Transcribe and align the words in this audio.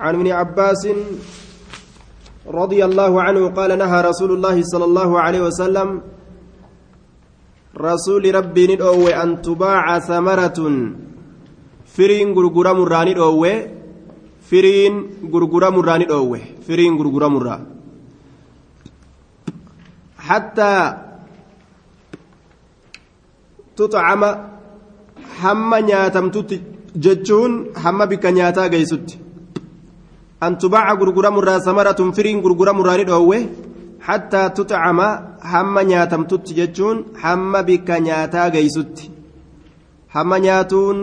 عن 0.00 0.14
ابن 0.14 0.28
عباس 0.30 0.82
رضي 2.46 2.80
الله 2.84 3.12
عنه 3.22 3.42
قال 3.58 3.70
نهى 3.78 3.98
رسول 4.10 4.30
الله 4.32 4.56
صلى 4.62 4.84
الله 4.84 5.10
عليه 5.20 5.40
وسلم 5.48 5.88
رسول 7.76 8.34
ربي 8.34 8.64
ندعو 8.74 9.08
أن 9.08 9.42
تباع 9.42 9.98
ثمرة. 9.98 10.58
فرين 11.96 12.28
غرغرة 12.36 12.72
مراني 12.72 13.12
ندعو 13.14 13.44
فرين 14.50 14.94
غرغرة 15.32 15.68
مراني 15.76 16.04
ندعو 16.04 16.36
فرين 16.66 16.92
غرغرة 16.98 17.28
مراني 17.28 17.66
حتى 20.18 20.74
تطعم 23.76 24.22
hamma 25.42 25.78
nyaatamtutti 25.82 26.56
jechuun 27.04 27.52
hamma 27.82 28.06
bikka 28.10 28.32
nyaataa 28.38 28.68
geessutti 28.72 29.18
an 30.46 30.52
tubaaca 30.62 30.98
gurguramurraa 31.00 31.60
samaratun 31.68 32.14
firiin 32.16 32.42
gurguramurraa 32.44 32.96
ni 32.98 33.04
dhoowwe 33.10 33.38
hattaa 34.08 34.48
tutcama 34.56 35.06
hamma 35.52 35.80
nyaatamtutti 35.90 36.58
jechuun 36.58 36.98
hamma 37.22 37.62
bikka 37.68 38.00
nyaataa 38.08 38.48
geessutti 38.54 39.10
hamma 40.14 40.36
nyaatuun 40.46 41.00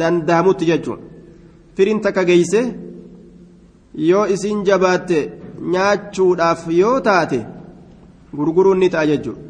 danda'amutti 0.00 0.68
jechuun 0.70 1.00
firiin 1.76 2.00
takka 2.04 2.28
geeyse 2.30 2.60
yoo 4.10 4.26
isiin 4.34 4.60
jabaatte 4.68 5.18
nyaachuudhaaf 5.74 6.62
yoo 6.80 6.96
taate 7.08 7.40
gurguruun 8.38 8.78
ni 8.82 8.88
ta'a 8.94 9.06
jechuudha 9.12 9.42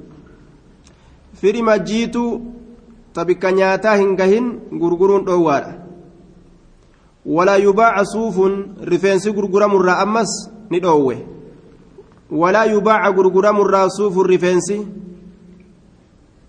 firi 1.41 1.63
majjiituu 1.69 2.31
tabikka 3.19 3.53
nyaataa 3.59 3.97
hin 4.01 4.17
gahin 4.21 4.47
gurguruun 4.83 5.27
dhoowwaadha 5.29 5.73
walaa 7.37 7.57
yubaaca 7.67 8.05
suufun 8.13 8.53
rifeensi 8.91 9.33
gurguramurraa 9.33 9.99
ammas 10.05 10.31
ni 10.71 10.81
dhoowwe. 10.81 11.17
Walaa 12.31 12.65
yubaaca 12.73 13.13
gurguramurraa 13.17 13.89
suufun 13.97 14.27
rifeensi 14.27 14.77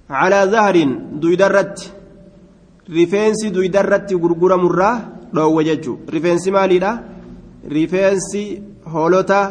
calaa 0.08 0.48
zahariin 0.48 0.92
duydarratti 1.22 1.92
rifeensi 2.98 3.50
duydarratti 3.56 4.16
gurguramurraa 4.23 4.95
dhoowwe 5.34 5.64
jechuu. 5.64 5.98
Rifeensi 6.08 6.52
maaliidha? 6.52 6.92
Rifeensi 7.70 8.44
hoolotaa 8.94 9.45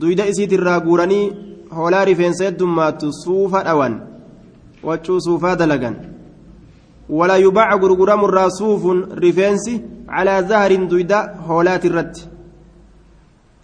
duyda 0.00 0.26
isiitirraa 0.26 0.80
guuranii 0.80 1.32
hoolaa 1.76 2.04
rifeensa 2.04 2.44
heddummaattu 2.44 3.12
suufa 3.12 3.62
dhawan 3.64 3.94
waccuu 4.82 5.20
suufaa 5.20 5.56
dalagan 5.56 5.96
ولا 7.09 7.35
يباع 7.35 7.75
غرغرام 7.75 8.25
الراسوف 8.25 8.83
رفنسي 9.23 9.81
على 10.09 10.45
ظهر 10.49 10.75
دويدا 10.75 11.35
هولات 11.47 11.85
الرت 11.85 12.17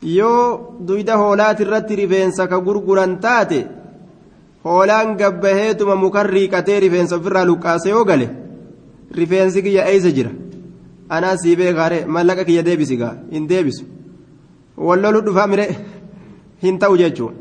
yoo 0.04 0.78
duyda 0.88 1.16
hoolaati 1.18 1.64
irratti 1.64 1.96
rifeensa 1.96 2.48
ka 2.52 2.58
gurguran 2.68 3.20
taate 3.26 3.60
hoolaan 4.66 5.18
gabbaheetuma 5.20 5.96
mukan 5.96 6.26
riiqatee 6.36 6.80
rifeensa 6.86 7.16
ofirraa 7.20 7.46
luqqaase 7.50 7.90
yoo 7.90 8.04
gale 8.10 8.28
rifeensi 9.20 9.64
kiyya 9.66 9.86
eeysa 9.92 10.12
jira 10.18 10.32
anaa 11.16 11.36
sii 11.42 11.56
beekaare 11.60 12.06
mallaqa 12.16 12.48
kiyya 12.48 12.64
deebisi 12.68 12.98
gaa 13.02 13.14
hin 13.36 13.46
deebisu 13.52 13.86
wallolu 14.88 15.22
dhufaa 15.28 15.48
mire 15.54 15.66
hin 16.64 16.80
ta'u 16.82 16.98
jechuun 17.02 17.36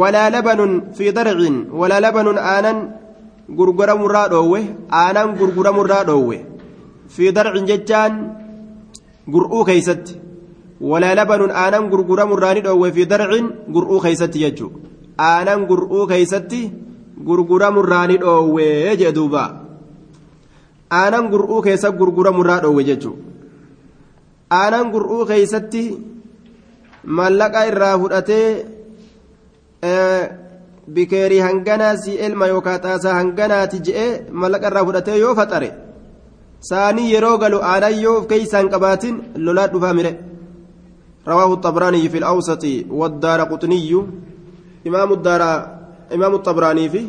walaa 0.00 0.28
labanun 0.36 0.72
fi 0.96 1.12
darcin 1.18 1.56
walaa 1.80 2.00
labanun 2.06 2.38
aanan 2.52 2.78
gurguramurraa 3.57 4.27
dhoowwe 4.33 4.59
aanan 5.01 5.35
gurguramurraa 5.39 6.03
dhoowwe. 6.09 6.37
Fi 7.13 7.31
darcin 7.35 7.65
jechaan 7.69 8.13
gur'uu 9.33 9.63
keeysatti. 9.69 10.13
Walaa 10.89 11.15
labanun 11.15 11.51
aanan 11.51 11.89
gurguramurraa 11.91 12.53
ni 12.55 12.61
dhoowwe 12.67 12.91
fi 12.95 13.05
darcin 13.05 13.45
gur'uu 13.73 13.99
keeysatti 14.05 14.39
jechuu 14.43 14.69
aanan 15.29 15.65
gur'uu 15.69 16.05
keeysatti 16.11 16.61
gurguramurraa 17.27 18.05
ni 18.07 18.17
dhoowwe 18.23 18.67
jee 18.99 19.11
duuba. 19.17 19.43
Aanan 20.99 21.25
gur'uu 21.33 21.61
keessa 21.65 21.89
gurguramurraa 21.99 22.59
dhoowwe 22.63 22.83
jechuu 22.89 23.15
aanan 24.59 24.91
gur'uu 24.93 25.25
keeysatti 25.31 25.83
mallaqa 27.17 27.67
irraa 27.69 27.95
fudhatee 28.01 28.47
bikeerii 30.95 31.43
hanganaa 31.47 31.93
si 32.03 32.17
elma 32.27 32.47
yookaan 32.53 32.81
xaasaa 32.85 33.19
hanganaati 33.19 33.83
je'ee 33.89 34.09
mallaqa 34.41 34.71
irraa 34.71 34.87
fudhatee 34.87 35.19
yoo 35.25 35.35
faxare 35.41 35.69
saanii 36.71 37.11
yeroo 37.13 37.37
galu 37.43 37.61
aanan 37.73 38.01
yoo 38.05 38.17
of 38.21 38.27
keeysaan 38.33 38.73
qabaatin 38.73 39.21
lolaa 39.45 39.69
dhufaa 39.75 39.93
mire. 39.99 40.13
رواه 41.27 41.53
الطبراني 41.53 42.09
في 42.09 42.17
الأوسط 42.17 42.65
والدار 42.89 43.41
قطني 43.41 44.05
إمام 44.87 45.13
الدار 45.13 45.41
إمام 46.13 46.33
الطبراني 46.35 46.89
في 46.89 47.05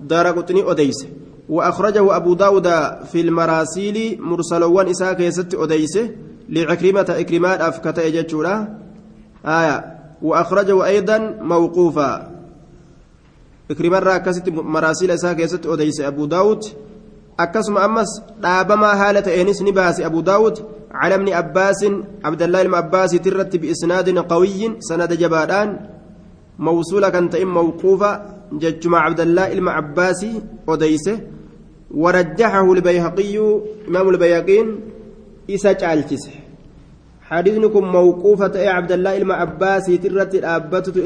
دار 0.00 0.26
قطني 0.26 0.70
أديس 0.70 1.06
وأخرجه 1.48 2.16
أبو 2.16 2.34
داود 2.34 2.68
في 3.12 3.20
المراسيل 3.20 4.22
مرسلوان 4.22 4.88
إساك 4.88 5.20
يست 5.20 5.54
أديس 5.54 5.98
لعكرمة 6.48 7.06
إكرمات 7.08 7.60
أفكت 7.60 7.98
إجتشورا 7.98 8.78
آية 9.46 9.84
وأخرجه 10.22 10.84
أيضا 10.86 11.18
موقوفا 11.40 12.33
إكرمة 13.70 13.98
راكست 13.98 14.48
مراسيل 14.48 15.10
إساك 15.10 15.40
يست 15.40 15.66
أديس 15.66 16.00
أبو 16.00 16.24
داود 16.26 16.64
أكسم 17.40 17.78
أمس 17.78 18.22
دابما 18.42 18.90
هالة 19.00 19.42
إنس 19.42 19.62
نباس 19.62 20.00
أبو 20.00 20.20
داود 20.20 20.58
على 20.92 21.14
ابن 21.14 21.28
عباس 21.32 21.86
عبد 22.24 22.42
الله 22.42 22.62
بن 22.62 22.74
عباس 22.74 23.10
ترت 23.10 23.56
بإسناد 23.56 24.18
قوي 24.18 24.76
سند 24.78 25.12
جبادان 25.12 25.68
موصولة 26.58 27.08
كانت 27.08 27.36
موقوفة 27.36 28.22
ججمع 28.52 28.98
عبد 28.98 29.20
الله 29.20 29.54
بن 29.54 29.68
عباس 29.68 30.26
أديسه 30.68 31.20
ورجحه 31.90 32.72
البيهقي 32.72 33.38
إمام 33.88 34.08
البيهقين 34.08 34.80
إسا 35.50 35.72
جالتسه 35.72 36.30
حديثكم 37.22 37.84
موقوفة 37.92 38.54
إيه 38.54 38.68
عبد 38.68 38.92
الله 38.92 39.18
بن 39.18 39.30
عباس 39.30 39.86
ترت 39.86 40.34
الأبتة 40.34 40.96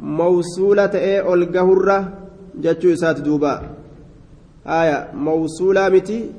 الرجالة 0.00 0.16
موصولة 0.16 0.94
إيه 0.94 1.34
الجهرة 1.34 2.12
جتشو 2.54 2.92
إسات 2.92 3.20
دوبا 3.20 3.62
آية 4.66 5.10
موصولة 5.14 5.88
متي 5.88 6.30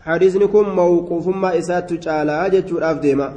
حديثني 0.00 0.46
كن 0.46 0.68
موقوف 0.68 1.28
ما 1.28 1.58
إسات 1.58 1.92
تعالى 1.92 2.50
جتشو 2.50 2.78
الأفديما 2.78 3.34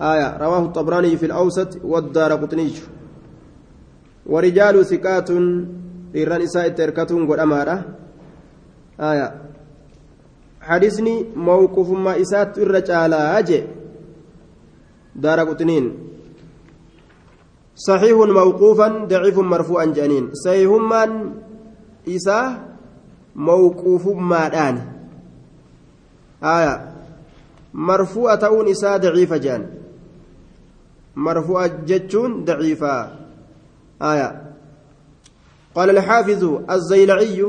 آية 0.00 0.36
رواه 0.36 0.64
الطبراني 0.64 1.16
في 1.16 1.26
الأوسط 1.26 1.84
والدار 1.84 2.32
قطني 2.32 2.72
ورجال 4.26 4.86
ثقات 4.86 5.30
إيران 6.14 6.42
إساء 6.42 6.68
تركتهم 6.68 7.30
قد 7.30 7.38
أمارة 7.38 7.84
آية 9.00 9.34
حديثني 10.60 11.26
موقوف 11.36 11.90
ما 11.90 12.20
إسات 12.20 12.58
أجي 13.38 13.64
دار 15.16 15.40
قطنين 15.40 16.09
صحيح 17.86 18.16
موقوفا 18.16 18.88
ضعيف 18.88 19.38
مرفوعا 19.38 19.84
جانين 19.84 20.30
صحيح 20.44 20.70
من 20.70 21.10
إساء 22.08 22.76
موقوف 23.36 24.06
ما 24.06 24.48
داني 24.48 25.00
آية. 26.42 26.92
مرفوعة 27.74 28.34
تؤون 28.34 28.68
إساء 28.68 28.98
ضعيفة 28.98 29.36
جان. 29.36 29.66
مرفوعة 31.16 31.66
جتشون 31.86 32.44
ضعيفة. 32.44 33.10
آية. 34.02 34.42
قال 35.74 35.90
الحافظ 35.90 36.60
الزيلعي 36.70 37.46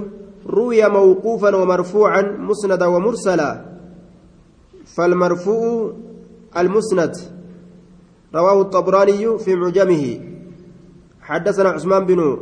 روي 0.47 0.90
موقوفا 0.90 1.56
ومرفوعا 1.56 2.22
مسندا 2.22 2.86
ومرسلا. 2.86 3.66
فالمرفوع 4.85 5.94
المسند. 6.58 7.16
رواه 8.35 8.61
الطبراني 8.61 9.38
في 9.38 9.55
معجمه. 9.55 10.30
حدثنا 11.31 11.69
عثمان 11.69 12.05
بن 12.05 12.37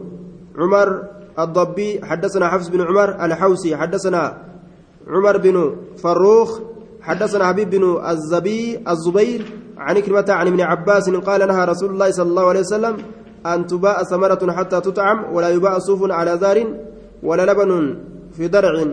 عمر 0.57 1.03
الضبي 1.39 2.01
حدثنا 2.03 2.50
حفص 2.50 2.68
بن 2.68 2.81
عمر 2.81 3.25
الحوسي 3.25 3.77
حدثنا 3.77 4.24
عمر 5.07 5.38
بن 5.38 5.75
فروخ 5.97 6.59
حدثنا 7.01 7.45
حبيب 7.45 7.69
بن 7.69 8.01
الزبي 8.09 8.80
الزبير 8.88 9.41
عن 9.77 10.00
كلمة 10.00 10.25
عن 10.30 10.47
ابن 10.47 10.62
عباس 10.62 11.09
قال 11.09 11.47
نهى 11.47 11.65
رسول 11.65 11.89
الله 11.89 12.12
صلى 12.12 12.30
الله 12.30 12.47
عليه 12.47 12.59
وسلم 12.59 12.97
أن 13.45 13.68
تباع 13.68 14.03
ثمرة 14.03 14.51
حتى 14.51 14.81
تطعم 14.81 15.33
ولا 15.33 15.50
يباع 15.50 15.80
صوف 15.80 16.12
على 16.12 16.31
ذار 16.31 16.74
ولا 17.24 17.51
لبن 17.51 17.97
في 18.38 18.47
درع. 18.47 18.86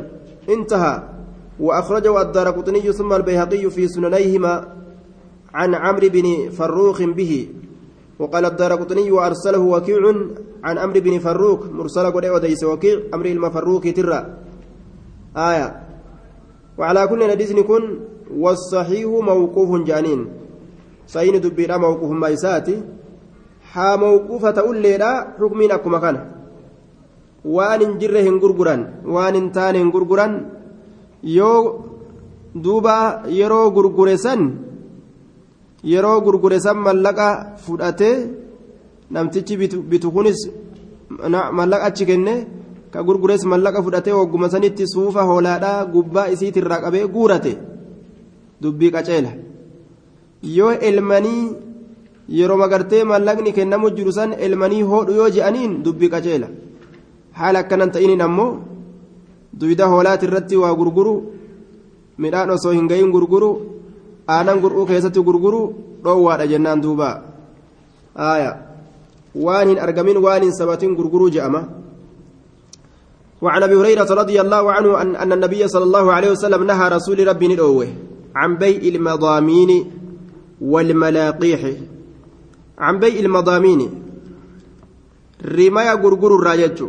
انتهى. 0.49 1.03
وأخرجه 1.61 2.21
الدار 2.21 2.63
ثم 2.93 3.13
البيهقي 3.13 3.71
في 3.71 3.89
سننيهما 3.89 4.65
عن 5.55 5.75
عمرو 5.75 6.09
بن 6.09 6.51
فروخ 6.51 7.03
به. 7.03 7.49
وقال 8.19 8.45
الدار 8.45 8.73
قطني 8.81 9.11
وأرسله 9.11 9.59
وكيع 9.59 10.01
عن 10.65 10.79
عمرو 10.79 11.01
بن 11.01 11.19
فروخ 11.19 11.61
مرسل 11.69 12.07
قد 12.11 12.25
وديس 12.27 12.65
وكيع 12.65 13.13
أمر 13.15 13.27
المفروخ 13.27 13.83
ترى. 13.97 14.21
آية. 15.37 15.69
وعلى 16.79 17.07
كل 17.07 17.21
حديث 17.31 17.53
كن 17.53 17.85
والصحيح 18.33 19.09
موقوف 19.09 19.71
جانين. 19.85 20.21
صحيح 21.07 21.37
دبيرا 21.37 21.77
موقوف 21.77 22.11
ما 22.11 22.29
يساتي. 22.29 22.97
haa 23.77 23.97
mawquufa 24.01 24.53
ta'ulleedha 24.57 25.37
xukmiin 25.39 25.73
akkuma 25.77 25.99
kana 26.01 26.21
waan 27.57 27.81
hin 27.85 27.99
jirre 28.01 28.23
hin 28.27 28.39
gurguran 28.41 28.83
waan 29.15 29.35
hin 29.39 29.49
taane 29.57 29.79
hin 29.83 29.91
gurguran 29.97 30.33
yeroo 35.93 36.21
gurgure 36.25 36.59
san 36.65 36.79
mallaqa 36.87 37.29
fudhatee 37.65 38.17
namtichi 39.15 39.55
bitu 39.91 40.09
kunis 40.15 40.41
mallaqa 41.59 41.85
achi 41.89 42.05
kenne 42.11 42.35
ka 42.93 43.03
gurgures 43.07 43.43
mallaqa 43.53 43.83
fudhatee 43.85 44.15
hogguma 44.19 44.49
sanitti 44.53 44.85
suufa 44.95 45.23
hoolaadhaa 45.31 45.87
gubbaa 45.95 46.31
isiitirraa 46.35 46.81
qabee 46.85 47.07
guurate. 47.15 47.53
Dubbii 48.63 48.91
qaceela. 48.95 49.31
Yoo 50.57 50.73
elmanii 50.89 51.43
yeroo 52.39 52.57
magartee 52.63 53.05
mallaqni 53.05 53.53
kennamu 53.57 53.91
jiru 53.97 54.13
san 54.19 54.31
elmanii 54.45 54.83
hoodhu 54.91 55.13
yoo 55.19 55.31
je'aniin 55.35 55.73
dubbii 55.85 56.11
qaceela. 56.15 56.49
Haala 57.39 57.59
akkanan 57.63 57.91
ta'iniin 57.95 58.23
ammoo 58.27 58.51
duyda 59.61 59.87
hoolaati 59.93 60.27
irratti 60.29 60.57
waa 60.63 60.75
gurguru 60.81 61.15
midhaan 62.23 62.51
osoo 62.57 62.73
hin 62.77 62.89
gahin 62.91 63.11
gurguru 63.15 63.51
aanan 64.29 64.61
gur'uu 64.61 64.87
keessatti 64.87 65.23
gurguru 65.23 65.75
dhoowwaadha 66.05 66.47
jennaan 66.47 66.83
duuba. 66.83 67.23
Aaya. 68.17 68.53
Waan 69.35 69.69
hin 69.69 69.79
argamin 69.79 70.19
waan 70.19 70.43
hin 70.43 70.53
sabatin 70.53 70.95
gurguruu 70.95 71.31
je'ama. 71.31 71.87
وعن 73.37 73.63
أبي 73.63 73.77
هريرة 73.77 74.09
رضي 74.09 74.41
الله 74.41 74.73
عنه 74.73 75.03
ان 75.03 75.17
أن 75.17 75.33
النبي 75.33 75.69
صلى 75.69 75.85
الله 75.85 76.13
عليه 76.13 76.31
وسلم 76.41 76.65
نهى 76.65 76.89
رسول 76.89 77.21
ربي 77.29 77.49
ندوه 77.53 77.89
عن 78.33 78.57
بيع 78.57 78.81
المضامين 78.81 79.71
والملاقيح. 80.61 81.63
عن 82.79 82.95
بيع 82.99 83.21
المضامين. 83.21 83.81
رمايا 85.45 85.95
غرغر 85.95 86.33
الراجو 86.37 86.89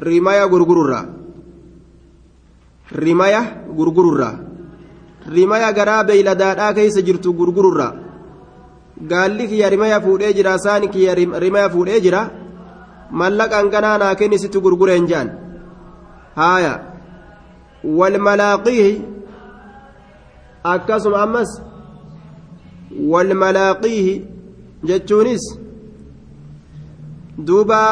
رمايا 0.00 0.44
غرغر 0.44 0.80
الرا 0.80 1.02
رمايا 2.92 3.42
غرغر 3.76 4.08
الرا 4.08 4.45
غرا 5.28 6.02
بيلدادا 6.02 6.70
كيس 6.72 6.98
جرتو 6.98 7.30
غرغر 7.38 7.68
الرا 7.68 8.06
gaalli 9.00 9.48
kiyya 9.48 9.68
rimaya 9.70 10.00
fuudhee 10.00 10.32
jira 10.32 10.58
saani 10.58 10.88
kiyya 10.88 11.14
rimaya 11.14 11.68
fuudhee 11.70 12.00
jira 12.00 12.20
mallaqaan 13.20 13.68
ganaa 13.74 13.98
naa 14.02 14.14
kenni 14.20 14.38
sitti 14.42 14.60
gurgureen 14.66 15.06
jaan 15.10 15.28
haaya 16.40 16.72
walmalaaqiihi 17.98 18.94
akkasuma 20.74 21.22
ammas 21.26 21.50
walmalaaqiihi 23.12 24.14
jechuunis 24.90 25.44
duuba 27.50 27.82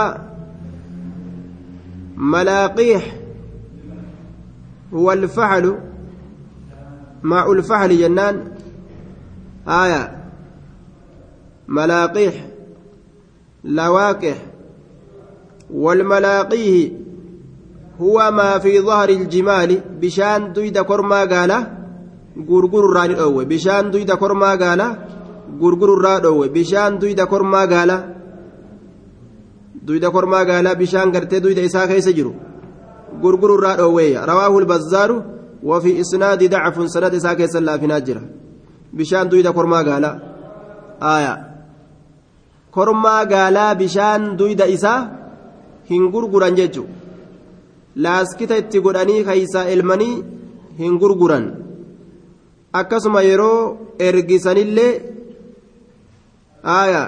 malaaqiih 2.34 3.04
huwa 4.96 5.12
maacu 7.30 7.52
lfaxli 7.60 7.96
jennaan 8.02 8.36
haaya 9.66 10.02
ملاقيح 11.68 12.34
لواقح 13.64 14.36
والملاقيه 15.70 16.92
هو 18.00 18.30
ما 18.30 18.58
في 18.58 18.80
ظهر 18.80 19.08
الجمال. 19.08 19.80
بشان 20.00 20.52
دويدا 20.52 20.82
كرما 20.82 21.24
قالا 21.24 21.58
غرغر 22.48 22.84
راني 22.96 23.20
أوي 23.20 23.44
بشان 23.44 23.90
دويدا 23.90 24.14
كرما 24.14 24.54
قالا 24.54 24.98
غرغر 25.60 25.90
راد 26.04 26.26
أوي 26.26 26.48
بشان 26.48 26.98
دويدا 26.98 27.24
كرما 27.24 27.64
قالا 27.64 28.14
دويدا 29.82 30.08
كرما 30.08 30.38
قالا 30.38 30.72
بشان 30.72 31.12
قرتي 31.12 31.38
دويدا 31.40 31.64
إساء 31.64 31.86
كيس 31.86 32.08
جرو 32.08 32.34
غرغر 33.22 33.50
راد 33.60 33.80
أوي 33.80 34.16
رواه 34.16 34.58
البزار 34.58 35.10
وفي 35.64 36.00
إسناد 36.00 36.40
ضعف 36.54 36.76
سند 36.94 37.14
إساء 37.14 37.34
كيس 37.34 37.56
الله 37.56 37.76
في 37.76 37.86
ناجرة 37.86 38.22
بشان 38.92 39.28
دويدا 39.28 39.50
كرما 39.50 39.80
قالا 39.88 40.10
آية 41.02 41.34
gaalaa 43.32 43.74
bishaan 43.80 44.22
duyda 44.38 44.66
isaa 44.66 45.00
hin 45.90 46.10
gurguran 46.14 46.56
jechuun 46.58 46.88
laaskita 48.04 48.56
itti 48.62 48.80
godhanii 48.86 49.24
keeysaa 49.28 49.68
elmanii 49.74 50.24
hin 50.78 50.98
gurguran 51.02 51.44
akkasuma 52.80 53.22
yeroo 53.22 53.60
ergisanillee 54.08 54.92
aya 56.78 57.02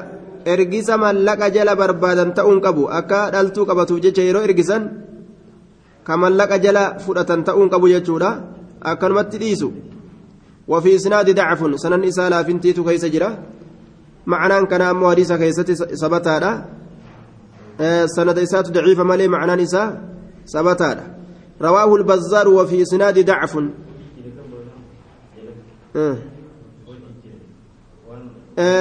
ergisa 0.53 1.01
mallaqa 1.05 1.51
jala 1.57 1.75
barbaadan 1.83 2.35
ta'uun 2.39 2.61
qabu 2.67 2.87
akka 3.01 3.21
dhaltuu 3.35 3.67
qabatuuf 3.71 4.03
jecha 4.05 4.23
yeroo 4.29 4.47
ergisan 4.49 4.83
ka 6.07 6.15
mallaqa 6.17 6.57
jala 6.63 6.85
fudhatan 7.05 7.45
ta'uun 7.45 7.69
qabu 7.69 7.87
jechuudha. 7.91 8.31
Akkanumatti 8.81 9.39
dhiisu. 9.39 9.69
وفي 10.69 10.97
إسناد 10.97 11.31
ضعف 11.31 11.81
سنن 11.81 12.05
إسالا 12.05 12.43
فنتيتو 12.43 12.85
كيس 12.85 13.05
جرا 13.05 13.39
معنى 14.27 14.67
كان 14.67 14.83
أمو 14.83 15.11
حديث 15.11 15.33
كيست 15.33 15.71
سبتا 15.95 16.67
سند 18.07 18.39
إسات 18.39 18.71
ضعيف 18.71 19.01
مالي 19.01 19.29
معنى 19.29 19.63
نساء 19.63 20.03
سبتا 20.45 21.17
رواه 21.63 21.97
البزار 21.97 22.49
وفي 22.49 22.83
إسناد 22.83 23.17
ضعف 23.27 23.53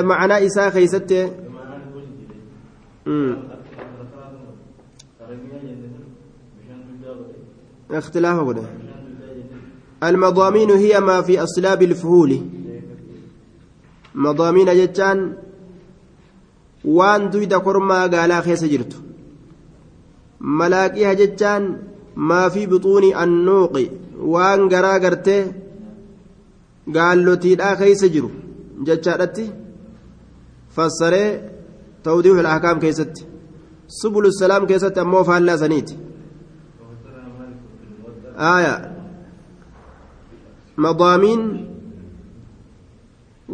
معنى 0.09 0.45
إساء 0.45 0.69
كيست 0.69 1.11
اختلاف 7.91 8.39
قد 8.39 8.65
المضامين 10.03 10.71
هي 10.71 10.99
ما 10.99 11.21
في 11.21 11.43
أصلاب 11.43 11.83
الفهول 11.83 12.41
مضامين 14.15 14.65
جتان 14.65 15.45
waan 16.85 17.31
duyda 17.33 17.59
kormaa 17.65 18.07
gaalaa 18.13 18.41
keessa 18.47 18.67
jirtu 18.73 18.97
malaaqiha 20.59 21.13
jechaan 21.21 21.63
maa 22.29 22.49
fi 22.55 22.67
buxuuni 22.71 23.09
annuuqi 23.23 23.85
waan 24.33 24.61
garaa 24.73 24.99
gartee 25.05 25.41
gaallotiidhaa 26.95 27.75
keessa 27.81 28.07
jiru 28.15 28.29
jechaadhatti 28.87 29.45
fassaree 30.75 31.29
tawdiihu 32.07 32.45
ahkaam 32.53 32.83
keessatti 32.83 33.27
subulu 33.99 34.33
salaam 34.41 34.67
keessatti 34.71 35.03
ammoo 35.05 35.23
faallaa 35.29 35.61
saniiti 35.63 35.99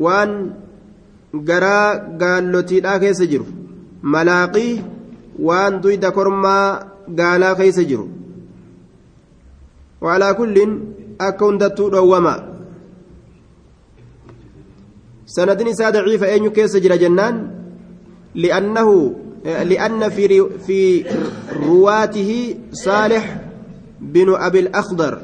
waan 0.05 0.31
garaa 1.49 2.15
gaallotiidhaa 2.21 2.99
keessa 3.03 3.25
jiru 3.31 3.45
malaaqii 4.15 4.71
waan 5.47 5.81
duyda 5.83 6.11
kormaa 6.17 6.65
gaalaa 7.19 7.55
keessa 7.61 7.83
jiru 7.91 8.07
waalaa 10.05 10.33
kulliin 10.39 10.77
akka 11.29 11.45
hundattuu 11.45 11.89
dhoowwama 11.95 12.35
sanadin 15.35 15.67
isaa 15.73 15.91
daciifa 15.97 16.27
eenyu 16.35 16.51
keessa 16.59 16.79
jira 16.85 16.97
jennaan 17.03 17.35
li'annahu 18.45 18.95
لأن 19.45 20.09
في 20.09 20.49
في 20.67 21.05
رواته 21.65 22.55
صالح 22.71 23.40
بن 24.01 24.35
أبي 24.35 24.59
الأخضر 24.59 25.21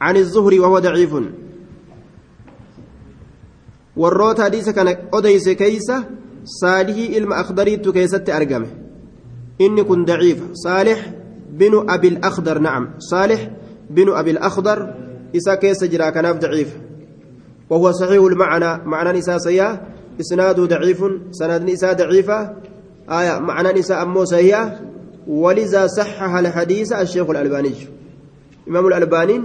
عن 0.00 0.16
الزهري 0.16 0.58
وهو 0.58 0.78
ضعيف 0.78 1.14
hadiisa 4.38 4.72
kana 4.72 4.96
odeyse 5.12 5.54
keeysa 5.54 6.04
saalihii 6.44 7.12
ilma 7.18 7.36
akdariittu 7.36 7.92
keessatti 7.92 8.32
argame 8.32 8.68
inni 9.58 9.84
kun 9.84 10.06
daciifa 10.06 10.54
saalix 10.54 10.98
binu 11.52 11.84
abil 11.88 12.16
akdar 12.22 12.60
nacam 12.60 12.84
saalix 13.10 13.40
binu 13.90 14.16
abil 14.16 14.38
akdar 14.40 14.78
isa 15.32 15.56
keessa 15.56 15.86
jira 15.88 16.12
kanaaf 16.12 16.38
daciifa 16.40 16.90
وهو 17.70 17.92
صحيح 17.92 18.22
المعنى 18.22 18.82
معنى 18.84 19.18
نساء 19.18 19.38
سيئة 19.38 19.80
إسناده 20.20 20.64
ضعيف 20.64 21.00
سند 21.30 21.70
نساء 21.70 21.92
ضعيفة 21.94 22.38
آية 23.10 23.38
معنى 23.38 23.78
نساء 23.78 24.02
أمو 24.02 24.24
سيئة 24.24 24.80
ولذا 25.26 25.86
صحح 25.86 26.34
الحديث 26.34 26.92
الشيخ 26.92 27.30
الألباني. 27.30 27.74
إمام 28.68 28.86
الألباني 28.86 29.40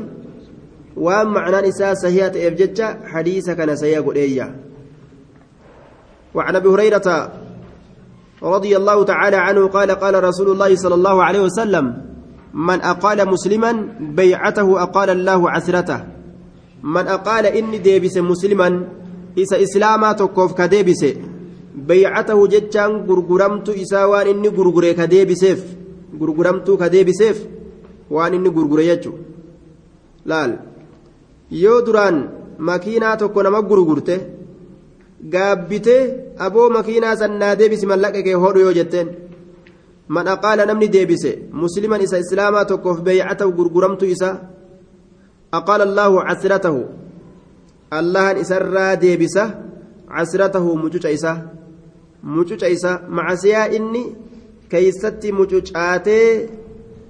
macnaan 0.95 1.65
isaa 1.67 1.95
sahiyaa 1.95 2.31
ta'eef 2.31 2.55
jecha 2.55 2.97
hadiisa 3.11 3.55
kana 3.55 3.75
sahiyaa 3.75 4.01
godheeyya 4.01 4.47
وعن 6.35 6.55
أبي 6.55 6.67
هريرة 6.67 7.31
رضي 8.43 8.77
الله 8.77 9.03
تعالى 9.03 9.37
عنه 9.37 9.67
قال 9.67 9.91
قال 9.91 10.23
رسول 10.23 10.51
الله 10.51 10.75
صلى 10.75 10.95
الله 10.95 11.23
عليه 11.23 11.41
وسلم 11.47 11.85
من 12.53 12.81
أقال 12.81 13.23
مسلما 13.23 13.71
بيعته 13.99 14.83
أقال 14.83 15.09
الله 15.09 15.39
عسرته. 15.51 15.99
من 16.83 17.07
أقال 17.07 17.45
إني 17.45 17.77
ديبس 17.77 18.17
مسلما 18.17 18.87
إسا 19.39 19.63
إسلاما 19.63 20.11
تكوف 20.11 20.53
bay'atahu 21.75 22.47
jechaan 22.47 23.03
gurguramtu 23.07 23.71
isaa 23.75 24.07
waan 24.07 24.27
inni 24.27 24.49
gurgure 24.49 24.93
ka 24.95 25.07
deebiseef. 25.07 25.61
Gurguramtu 26.19 26.77
ka 26.77 26.89
deebiseef 26.89 27.37
waan 28.09 28.33
inni 28.33 28.49
gurgure 28.49 28.83
jechuudha 28.85 29.23
laal. 30.25 30.51
Yoo 31.51 31.81
duraan 31.85 32.17
makiinaa 32.57 33.17
tokko 33.17 33.43
nama 33.43 33.61
gurgurte 33.61 34.15
gaabbitee 35.33 36.33
aboo 36.45 36.69
makiinaa 36.69 37.15
sannaa 37.21 37.55
deebisi 37.59 37.85
mallaqa 37.85 38.23
kee 38.23 38.33
hodhu 38.43 38.59
yoo 38.65 38.73
jetteen. 38.73 39.07
Man 40.07 40.27
aqaala 40.27 40.65
namni 40.65 40.87
deebise 40.95 41.31
musliman 41.51 42.01
isa 42.01 42.17
islaamaa 42.23 42.65
tokkoof 42.65 43.01
bay'atahu 43.07 43.51
gurguramtu 43.57 44.05
isaa 44.05 44.35
aqaala 45.51 45.83
allaahu 45.89 46.23
casratahu. 46.27 46.81
Allahan 47.91 48.37
isarraa 48.43 48.95
deebisa 48.95 49.43
casratahu 50.15 50.77
mucuca 50.77 51.09
isaa 51.17 51.37
mucuca 52.33 52.67
isa 52.75 52.91
macasiyaa 53.17 53.69
inni 53.77 54.03
keeysatti 54.71 55.31
mucucaatee 55.39 56.29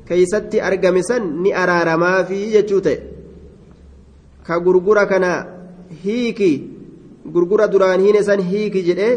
keeysatti 0.07 0.61
argame 0.67 1.01
san 1.09 1.23
ni 1.43 1.49
araaramaafi 1.61 2.39
jechuu 2.53 2.81
ta'e. 2.85 2.97
Ka 4.45 4.59
gurgura 4.65 5.05
kana 5.11 5.31
hiiki 6.03 6.51
gurgura 7.33 7.67
duraan 7.67 8.01
hiine 8.05 8.21
san 8.23 8.39
hiiki 8.51 8.81
jedhee 8.87 9.13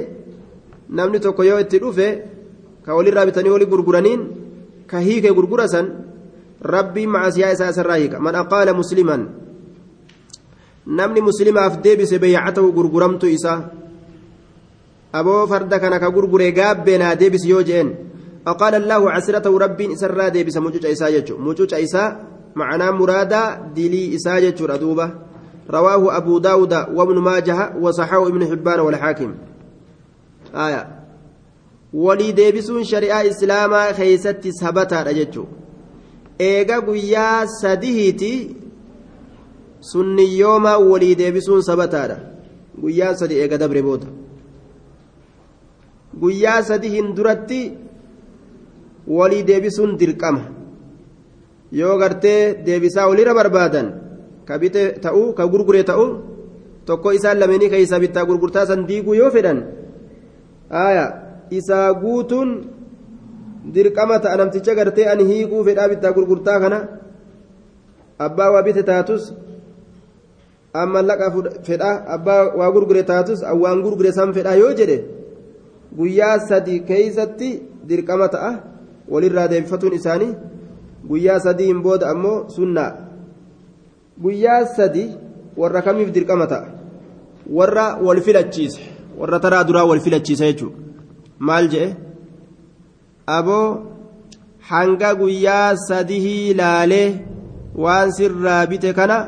namni 0.97 1.21
tokko 1.21 1.43
yoo 1.45 1.59
itti 1.65 1.79
dhufe 1.83 2.07
ka 2.85 2.95
walirraa 2.97 3.27
bitanii 3.29 3.53
walii 3.55 3.73
gurguraniin 3.73 4.23
ka 4.91 4.99
hiike 5.07 5.31
gurgura 5.39 5.67
san 5.69 5.87
rabbiin 6.75 7.11
macasiyaa 7.11 7.53
isaa 7.57 7.71
isarraa 7.75 7.99
hiika. 8.03 8.21
Man 8.21 8.35
aqaala 8.43 8.73
musliman 8.81 9.23
namni 10.87 11.21
muslimaaf 11.29 11.83
deebise 11.85 12.17
beeycatahu 12.23 12.73
gurguramtu 12.73 13.27
isaa 13.37 13.59
aboo 15.13 15.47
farda 15.47 15.79
kana 15.79 15.99
ka 16.01 16.11
gurgure 16.11 16.53
gaabbee 16.53 16.99
naa 16.99 17.15
deebisi 17.15 17.49
yoo 17.51 17.63
je'en 17.63 18.09
أقال 18.49 18.75
الله 18.75 19.11
عسرته 19.11 19.59
ربي 19.59 19.93
إسرى 19.93 20.31
ديبس 20.31 20.57
مجوج 20.57 20.87
إساء 20.87 21.11
جتشو 21.11 21.37
مجوج 21.39 21.75
إساء 21.75 22.27
معنى 22.57 22.91
مرادا 22.93 23.73
دلي 23.77 24.17
إساء 24.17 24.41
جتشو 24.41 24.65
ردوبة. 24.65 25.11
رواه 25.71 26.17
أبو 26.17 26.39
داود 26.39 26.73
وابن 26.73 27.19
ماجه 27.19 27.77
وصححه 27.81 28.29
ابن 28.29 28.47
حبان 28.47 28.81
والحاكم. 28.81 29.35
آية. 30.55 30.89
ولي 31.95 32.33
ديبسون 32.33 32.85
شريعة 32.85 33.29
إسلاما 33.29 33.93
خيست 33.93 34.49
سبتا 34.49 35.13
جتشو 35.13 35.45
إيغا 36.41 36.79
قويا 36.79 37.47
سديهتي 37.47 38.57
sunni 39.81 40.39
yooma 40.39 40.79
walii 40.79 41.15
deebisuun 41.15 41.63
sabataadha 41.63 42.17
guyyaa 42.83 43.15
sadi 43.15 43.35
eega 43.35 43.59
dabre 43.59 43.83
booda 43.83 44.07
guyyaa 46.23 46.63
sadi 46.63 46.89
hin 46.95 47.15
duratti 47.17 47.61
walii 49.07 49.47
deebisuun 49.49 49.99
dirqama. 50.01 50.43
Yoo 51.73 51.99
gartee 51.99 52.55
deebisaa 52.67 53.09
walirra 53.11 53.35
barbaadan 53.35 53.87
ka 54.49 54.59
bite 54.59 54.83
ta'uu 55.05 55.35
ka 55.37 55.45
gurgure 55.53 55.83
ta'uu 55.85 56.09
tokko 56.89 57.13
isaan 57.13 57.39
lameenii 57.41 57.69
keeysa 57.75 58.01
bittaa 58.01 58.25
gurgurtaa 58.29 58.67
san 58.67 58.87
diiguu 58.89 59.15
yoo 59.21 59.31
fedhan 59.31 59.59
isaa 61.59 61.89
guutuun 62.03 62.51
dirqama 63.75 64.17
ta'a 64.25 64.37
namticha 64.41 64.75
gartee 64.79 65.07
ani 65.13 65.25
hiikuu 65.31 65.65
fedhaa 65.69 65.89
bittaa 65.93 66.13
gurgurtaa 66.17 66.59
kana 66.61 66.79
abbaa 68.27 68.51
waa 68.55 68.63
bite 68.63 68.83
taatus 68.91 69.23
amma 70.83 71.03
laqa 71.11 71.29
fedhaa 71.69 71.95
abbaa 72.17 72.43
waa 72.59 72.71
gurgure 72.75 73.03
taatus 73.13 73.41
waan 73.63 73.83
gurgure 73.85 74.13
san 74.19 74.33
fedhaa 74.37 74.57
yoo 74.63 74.73
jedhe 74.81 74.99
guyyaa 75.97 76.39
sadi 76.49 76.81
keeysatti 76.89 77.51
dirqama 77.89 78.29
ta'a. 78.29 78.53
Walirraa 79.09 79.49
deebifatuun 79.51 79.95
isaanii 79.95 80.35
guyyaa 81.09 81.41
sadiin 81.41 81.83
booda 81.83 82.11
ammoo 82.11 82.49
sunnaa. 82.57 82.93
Guyyaa 84.23 84.65
sadi 84.77 85.05
warra 85.57 85.83
kamiif 85.83 86.13
dirqama 86.15 86.47
ta'a? 86.47 86.67
Warra 87.57 87.87
wal 88.07 88.21
filachiise. 88.21 88.81
Warra 89.19 89.39
taraa 89.41 89.65
duraa 89.65 89.85
wal 89.91 90.01
filachiise 90.01 90.45
jechuudha. 90.53 90.77
Maal 91.39 91.69
jedhe 91.73 91.97
aboo 93.27 93.87
hanga 94.71 95.15
guyyaa 95.15 95.77
sadihii 95.89 96.55
laalee 96.61 97.09
waan 97.85 98.13
sirraa 98.13 98.67
bite 98.67 98.93
kana 98.93 99.19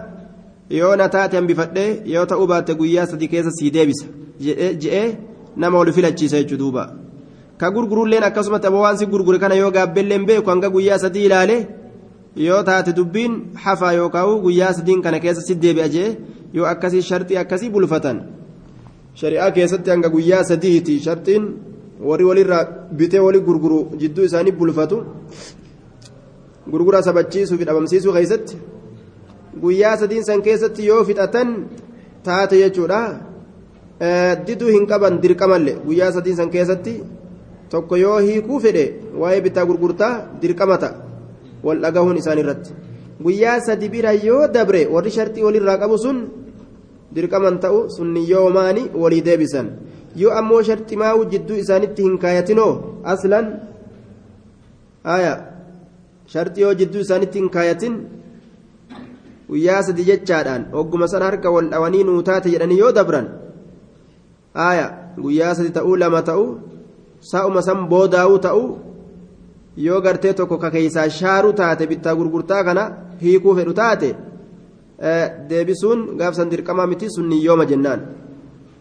yoo 0.71 0.97
na 0.97 1.09
taate 1.09 1.37
hambifadhee 1.37 2.03
yoo 2.15 2.27
ta'uu 2.27 2.47
baatte 2.53 2.75
guyyaa 2.81 3.07
sadii 3.07 3.29
keessa 3.33 3.51
sii 3.59 3.71
deebisa. 3.71 4.07
Jedhee 4.41 5.19
nama 5.57 5.79
wal 5.79 5.93
filachiise 5.93 6.37
jechuudha 6.43 6.59
duuba. 6.63 6.85
ka 7.61 7.71
gurgurulleen 7.71 8.23
akkasumatti 8.25 8.67
aboo 8.67 8.81
waan 8.87 8.97
si 8.99 9.07
gurgure 9.07 9.39
kana 9.39 9.55
yoo 9.55 9.71
gaabbeelleen 9.71 10.25
beeku 10.29 10.51
hanga 10.51 10.69
guyyaa 10.75 10.99
sadii 10.99 11.25
ilaale 11.29 11.57
yoo 12.37 12.63
taate 12.69 12.93
dubbiin 12.99 13.33
hafaa 13.65 13.93
yookaan 13.93 14.41
guyyaa 14.45 14.73
sadiin 14.79 15.03
kana 15.03 15.19
keessa 15.21 15.43
si 15.49 15.55
deebi'a 15.63 15.89
jee 15.95 16.09
yoo 16.57 16.67
akkasii 16.73 17.03
shartii 17.03 17.37
akkasii 17.43 17.71
bulfatan. 17.75 18.17
Shari'aa 19.21 19.51
keessatti 19.57 19.91
hanga 19.91 20.09
guyyaa 20.09 20.45
sadiiti. 20.51 20.95
Shartiin 21.07 21.43
warri 22.09 22.25
walirraa 22.25 22.65
bitee 22.99 23.19
walii 23.27 23.41
gurguru 23.49 23.79
jidduu 24.01 24.25
isaanii 24.25 24.53
bulfatu. 24.53 24.97
Gurgura 26.71 27.03
sabachiisuu 27.03 27.59
fi 27.59 27.65
dhabamsiisuu 27.69 28.13
keessatti 28.13 28.57
guyyaa 29.63 29.97
sadiin 29.97 30.25
san 30.25 30.43
keessatti 30.43 30.87
yoo 30.87 31.05
fixatan 31.05 31.49
taate 32.25 32.57
jechuudha 32.63 33.01
diduu 34.47 34.69
hin 34.77 34.87
qaban 34.87 35.21
dirqamallee 35.23 35.77
guyyaa 35.87 36.13
sadiin 36.13 36.37
san 36.37 36.51
keessatti. 36.51 36.95
tokko 37.71 37.97
yoo 37.97 38.19
hiikuu 38.19 38.59
fedhe 38.61 38.85
waa'ee 39.21 39.41
bittaa 39.45 39.65
gurgurtaa 39.69 40.15
dirqama 40.43 40.77
ta'a. 40.83 40.95
Wal 41.65 41.79
dhagahuun 41.85 42.17
isaan 42.21 42.39
irratti. 42.43 42.73
Guyyaa 43.25 43.61
sadi 43.67 43.89
bira 43.93 44.13
yoo 44.13 44.49
dabre 44.55 44.81
warri 44.95 45.11
shartii 45.17 45.45
walirraa 45.47 45.79
qabu 45.83 45.99
sun 46.05 46.19
dirqaman 47.15 47.61
ta'u 47.65 47.79
sunni 47.97 48.23
yoomaani 48.31 48.83
walii 49.03 49.23
deebisan. 49.29 49.67
Yoo 50.17 50.33
ammoo 50.41 50.63
sharximaa'u 50.69 51.29
jidduu 51.33 51.57
isaanitti 51.63 52.03
hin 52.07 52.17
kaayatinoo 52.25 52.73
aslan 53.13 53.47
aya 55.05 55.33
sharxii 56.33 56.63
yoo 56.67 56.75
jidduu 56.81 57.01
isaanitti 57.07 57.39
hin 57.39 57.49
kaayatin 57.57 57.95
guyyaa 59.51 59.83
sadi 59.87 60.05
jechaadhaan 60.11 60.67
ogguma 60.81 61.07
san 61.13 61.23
harka 61.23 61.51
wal 61.55 61.71
dhawanii 61.73 62.05
nuu 62.09 62.23
taate 62.29 62.51
jedhanii 62.55 62.79
yoo 62.83 62.93
dabran 62.99 63.27
aya 64.54 64.86
guyyaa 65.24 65.56
sadi 65.56 65.72
ta'uu 65.78 65.96
lama 65.96 66.22
ta'uu 66.22 66.50
sa'uma 67.32 67.62
san 67.62 67.88
boodaa'uu 67.92 68.40
ta'u 68.40 68.64
yoo 69.78 70.02
gartee 70.02 70.34
tokko 70.34 70.58
ka 70.58 70.72
keeysaa 70.72 71.10
shaaruu 71.10 71.54
taate 71.54 71.88
bittaa 71.88 72.16
gurgurtaa 72.16 72.64
kana 72.64 72.84
hiikuu 73.22 73.56
fedhu 73.56 73.74
taate 73.74 74.16
deebisuun 75.50 76.06
gaafsan 76.20 76.52
dirqamaa 76.52 76.88
miti 76.88 77.10
sunni 77.16 77.44
yooma 77.46 77.66
jennaan 77.66 78.02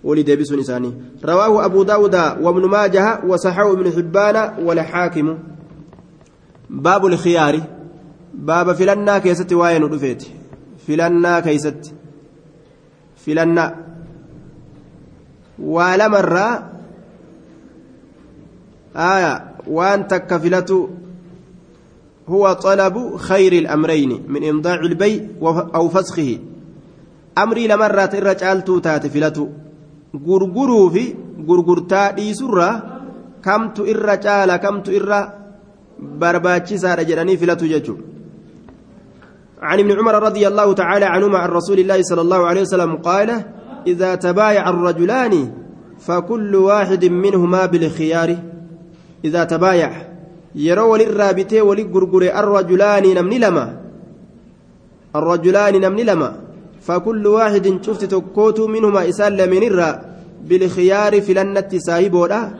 ولي 0.05 0.23
ديبسون 0.23 0.59
إساني 0.59 0.95
رواه 1.25 1.65
أبو 1.65 1.83
داود 1.83 2.15
وابن 2.15 2.65
ماجه 2.69 3.21
وصححه 3.27 3.73
ابن 3.73 3.93
حبان 3.93 4.65
والحاكم 4.67 5.39
باب 6.71 7.07
الخيار 7.07 7.61
باب 8.35 8.73
فلنا 8.73 9.19
كيست 9.19 9.53
واين 9.53 9.85
رفيت 9.85 10.23
فلنا 10.87 11.41
كيست 11.41 11.95
فلنا 13.17 13.75
ولمرة 15.64 16.70
آية 18.96 19.46
وأن 19.68 20.08
تكفلته 20.08 20.90
هو 22.30 22.54
طلب 22.54 23.16
خير 23.16 23.54
الأمرين 23.54 24.24
من 24.28 24.50
إمضاع 24.50 24.80
البيع 24.80 25.26
أو 25.76 25.90
فسخه 25.90 26.38
أمري 27.38 27.68
لمرة 27.68 28.12
الرجال 28.14 28.64
تات 28.82 29.08
فلته 29.08 29.50
غرغروا 30.28 30.90
في 30.90 31.16
غرغرتا 31.48 32.12
ديسرا 32.12 33.00
كمت 33.44 33.80
الرجال 33.80 34.56
كمت 34.56 34.90
الر 34.90 35.30
برباتشيسا 36.00 36.96
رجلني 36.96 37.38
فلته 37.38 37.68
ججو 37.68 37.96
عن 39.62 39.80
ابن 39.80 39.92
عمر 40.00 40.24
رضي 40.24 40.48
الله 40.48 40.74
تعالى 40.74 41.06
عنهما 41.06 41.38
عن 41.38 41.50
رسول 41.50 41.80
الله 41.80 42.02
صلى 42.02 42.22
الله 42.22 42.48
عليه 42.48 42.62
وسلم 42.62 42.96
قال 42.96 43.44
إذا 43.88 44.16
تبايع 44.16 44.70
الرجلان 44.70 45.52
فكل 46.00 46.56
واحد 46.56 47.06
منهما 47.06 47.66
بالخيار. 47.66 48.38
إذا 49.26 49.44
تبايع 49.44 49.92
يرو 50.56 50.92
وللرابطة 50.92 51.62
وللغرغر 51.62 52.24
الرجلان 52.40 53.04
نمني 53.18 53.40
لما. 53.40 53.68
الرجلان 55.16 55.82
نمني 55.82 56.04
لما. 56.04 56.32
فكل 56.82 57.28
واحد 57.28 57.80
شفت 57.82 58.06
تكوت 58.06 58.60
منهما 58.60 59.10
إسال 59.10 59.38
لمن 59.38 59.64
الرا 59.64 60.02
بالخيار 60.48 61.22
في 61.22 61.34
لنة 61.34 61.72
صاحبه 61.78 62.52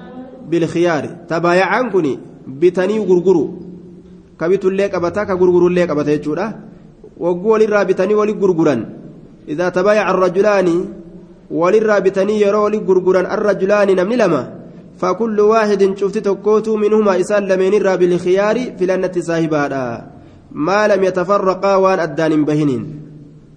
بالخيار. 0.50 1.06
تبايع 1.30 1.66
عنكني 1.66 2.20
بتني 2.48 3.00
غرغرو 3.00 3.70
ka 4.40 4.48
bitullee 4.48 4.88
qabata 4.88 5.28
ka 5.28 5.36
gurgurullee 5.36 5.84
qabata 5.84 6.16
jechuudha 6.16 6.54
wagguu 7.20 7.52
walirraa 7.52 7.84
bitanii 7.84 8.16
wali 8.16 8.34
gurguran 8.34 8.82
idaa 9.52 9.72
walirraa 11.52 12.02
bitanii 12.02 12.42
yeroo 12.42 12.64
wali 12.64 12.80
gurguran 12.80 13.26
arrajulaani 13.26 13.96
namni 13.96 14.18
lama 14.24 14.44
فكل 15.00 15.40
واحد 15.40 15.98
شفت 15.98 16.18
تكوتو 16.18 16.76
منهما 16.76 17.20
إسان 17.20 17.48
لمن 17.48 17.74
الرا 17.74 17.96
بالخيار 17.96 18.58
في 18.78 18.86
لنة 18.86 19.16
صاحبها 19.16 20.12
ما 20.52 20.88
لم 20.88 21.04
يتفرقا 21.04 21.76
وان 21.76 22.00
أدان 22.00 22.46
بهنين 22.46 22.84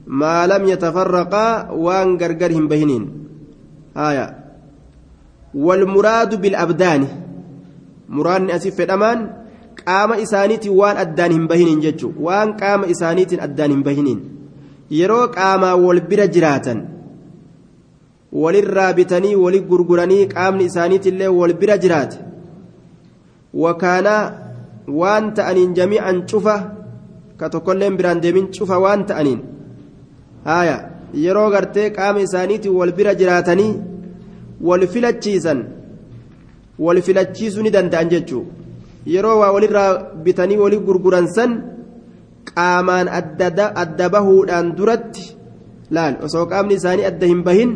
ما 0.06 0.46
لم 0.46 0.62
يتفرقا 0.68 1.70
وان 1.70 2.08
غرغرهم 2.20 2.68
بهنين 2.68 3.02
آية 3.96 4.26
والمراد 5.54 6.40
بالأبدان 6.42 7.02
مراد 8.08 8.50
أسف 8.50 8.80
الأمان 8.80 9.42
addaan 11.02 11.32
hin 11.32 11.48
bahiniin 11.50 11.80
jechuun 11.82 12.14
waan 12.24 12.54
qaama 12.60 12.86
isaaniitiin 12.86 13.40
addaan 13.42 13.70
hin 13.74 13.82
bahiniin 13.82 14.20
yeroo 14.98 15.26
qaamaa 15.36 15.74
wal 15.84 16.00
bira 16.10 16.26
jiraatan 16.34 16.78
walirraa 18.32 18.92
bitanii 18.98 19.34
wali 19.44 19.60
gurguranii 19.70 20.26
qaamni 20.34 20.64
isaaniitillee 20.70 21.28
wal 21.38 21.54
bira 21.60 21.78
jiraate 21.84 22.18
wakaanaa 23.64 24.22
waan 25.00 25.34
ta'aniin 25.34 25.74
jamii'an 25.78 26.22
cufa 26.30 26.56
ka 27.36 27.50
tokkolleen 27.50 27.96
biraan 27.98 28.22
deemin 28.22 28.48
cufa 28.56 28.78
waan 28.84 29.04
ta'aniin 29.10 29.40
haaya 30.48 30.78
yeroo 31.24 31.50
gartee 31.50 31.90
qaama 31.98 32.20
isaaniitiin 32.28 32.74
wal 32.80 32.92
bira 32.98 33.14
jiraatanii 33.20 33.72
wal 34.70 34.86
filachiisan 34.96 35.62
wal 36.78 37.00
filachiisuu 37.06 37.62
ni 37.62 37.70
danda'an 37.76 38.10
jechuudha. 38.14 38.62
yeroo 39.06 39.38
waa 39.42 39.52
walirraa 39.52 39.90
bitanii 40.24 40.56
walii 40.64 40.78
gurguran 40.88 41.26
san 41.36 41.52
qaamaan 42.54 43.08
adda 43.08 44.08
bahuudhaan 44.14 44.68
duratti 44.78 45.24
laal 45.96 46.14
osoo 46.26 46.46
qaamni 46.52 46.74
isaanii 46.80 47.04
adda 47.10 47.26
hin 47.32 47.42
bahin 47.48 47.72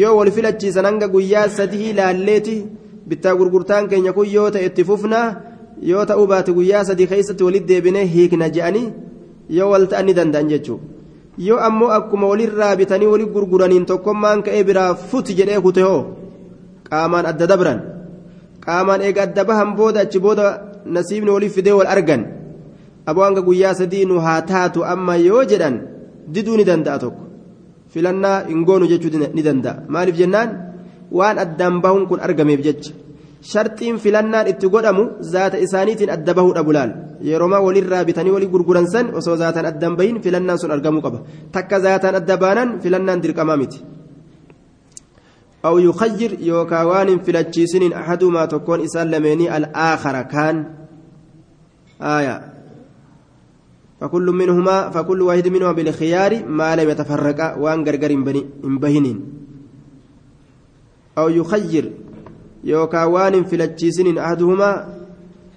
yoo 0.00 0.14
wal 0.18 0.30
filachiisan 0.36 0.84
hanga 0.88 1.08
guyyaa 1.14 1.48
sadii 1.58 1.92
laalleeti 1.98 2.56
bittaa 3.08 3.34
gurgurtaan 3.40 3.88
keenya 3.90 4.12
kun 4.16 4.28
yoo 4.36 4.48
ta'e 4.54 4.64
itti 4.70 4.84
fufnaa 4.90 5.26
yoo 5.90 6.04
ta'uu 6.10 6.26
baate 6.32 6.52
guyyaa 6.58 6.84
sadii 6.88 7.06
keessatti 7.12 7.44
walitti 7.46 7.68
deebinee 7.72 8.04
hiikna 8.14 8.48
je'anii 8.56 8.88
yoo 9.58 9.70
wal 9.72 9.86
ta'an 9.92 10.06
ni 10.08 10.14
danda'an 10.18 10.48
jechuudha 10.52 10.84
yoo 11.48 11.58
ammoo 11.68 11.90
akkuma 11.98 12.26
walirraa 12.32 12.74
bitanii 12.80 13.06
walii 13.14 13.26
gurguraniin 13.34 13.86
tokkommaan 13.90 14.42
ka'ee 14.46 14.64
biraa 14.68 14.90
futi 15.08 15.34
jedhee 15.38 15.60
kute 15.66 15.82
hoo? 15.88 16.02
Qaamaan 16.88 17.26
adda 17.30 17.46
dabran. 17.52 17.80
qaamaan 18.64 19.00
eega 19.06 19.22
adda 19.26 19.42
bahan 19.48 19.70
booda 19.78 20.00
achi 20.04 20.18
booda 20.24 20.46
nasiibni 20.94 21.30
waliif 21.34 21.54
fidee 21.56 21.72
wal 21.78 21.86
argan. 21.94 22.22
Aboo 23.08 23.24
hanga 23.26 23.42
guyyaa 23.48 23.74
sadii 23.80 24.04
nu 24.10 24.20
haa 24.26 24.40
taatu 24.50 24.84
amma 24.92 25.14
yoo 25.28 25.44
jedhan 25.50 25.76
diduu 26.34 26.56
ni 26.58 26.64
danda'a 26.70 26.98
tokko 27.04 27.22
filannaa 27.94 28.38
hin 28.50 28.64
goonu 28.68 28.90
jechuu 28.92 29.10
ni 29.36 29.42
danda'a 29.48 29.82
maaliif 29.94 30.16
jennaan 30.22 30.50
waan 31.18 31.38
addaan 31.44 31.80
bahuun 31.84 32.04
kun 32.10 32.20
argameef 32.26 32.60
jecha 32.66 32.92
sharxiin 33.52 33.96
filannaan 34.04 34.50
itti 34.52 34.72
godhamu 34.74 35.04
zaata 35.32 35.62
isaaniitiin 35.66 36.14
adda 36.16 36.34
bahuu 36.38 36.52
dhabu 36.58 36.72
laal 36.76 36.92
yeroomaa 37.30 37.64
walirraa 37.66 38.04
bitanii 38.08 38.34
walii 38.36 38.52
gurguran 38.54 38.86
san 38.94 39.14
osoo 39.20 39.36
zaataan 39.42 39.66
addaan 39.72 39.96
bahin 40.00 40.22
filannaan 40.24 40.58
sun 40.62 40.70
argamuu 40.76 41.02
qaba 41.06 41.24
takka 41.56 41.80
zaataan 41.86 42.20
adda 42.20 42.36
baanan 42.44 42.78
filannaan 42.82 43.22
dirqamaa 43.24 43.60
miti. 43.64 43.80
أو 45.64 45.78
يخير 45.78 46.36
يوكاوان 46.40 47.18
فلتشيسن 47.18 47.92
أحدهما 47.92 48.44
تكون 48.44 48.80
لميني 48.96 49.56
الآخر 49.56 50.22
كان 50.22 50.56
آية 52.02 52.51
فكل 54.02 54.26
منهما 54.26 54.90
فكل 54.90 55.22
واحد 55.22 55.48
منهما 55.48 55.72
بالخيار 55.72 56.48
ما 56.48 56.76
لم 56.76 56.90
يتفرق. 56.90 57.58
وان 57.58 57.86
غرغر 57.86 58.12
بهنين 58.64 59.18
أو 61.18 61.28
يخير. 61.28 61.92
يوكاوان 62.64 63.44
فلتشيسن 63.44 64.18
أحدهما 64.18 64.70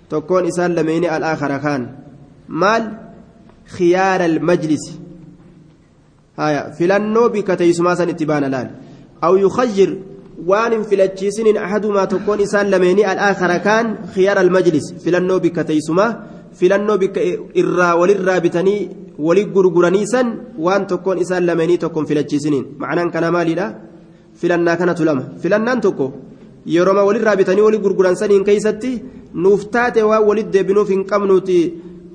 تكون 0.09 0.45
إسان 0.45 0.75
لميني 0.75 1.17
الآخر 1.17 1.57
كان. 1.57 1.95
مال؟ 2.49 2.83
خيار 3.65 4.25
المجلس. 4.25 4.99
آية 6.39 6.71
فلنو 6.77 7.29
بك 7.29 7.47
تيسما 7.57 7.95
سن 7.95 8.09
اتبان 8.09 8.43
لال 8.43 8.71
أو 9.23 9.37
يخير. 9.37 10.01
وان 10.45 10.83
فلتشيسن 10.83 11.57
أحدهما 11.57 12.05
تكون 12.05 12.41
إسان 12.41 12.65
لميني 12.69 13.11
الآخر 13.11 13.57
كان 13.57 14.05
خيار 14.15 14.41
المجلس. 14.41 14.93
فلنو 14.93 15.39
بك 15.39 15.65
فلنو 16.59 16.95
بك 17.01 17.17
إرا 17.61 17.89
وللرا 17.99 18.37
بتني 18.45 18.75
ولي 19.27 19.43
غرغرانيسا 19.55 20.21
وان 20.65 20.83
تكون 20.91 21.17
إسان 21.23 21.41
لميني 21.47 21.75
تكون 21.83 22.03
فلتشيسنين 22.09 22.65
معنى 22.81 23.01
كان 23.13 23.25
مالي 23.35 23.53
لا 23.59 23.65
فلنا 24.39 24.73
كانت 24.79 24.99
لما 25.07 25.23
فلنان 25.41 25.79
تكو 25.85 26.07
yeroma 26.65 27.03
walirraa 27.03 27.35
bitanii 27.35 27.61
walii 27.61 27.79
gurguran 27.85 28.15
saniin 28.21 28.43
keeysatti 28.45 28.91
nuuf 29.43 29.65
taate 29.73 30.01
waan 30.09 30.23
walit 30.29 30.47
deebinuuf 30.53 30.89
hin 30.93 31.03
qabnuuti 31.11 31.57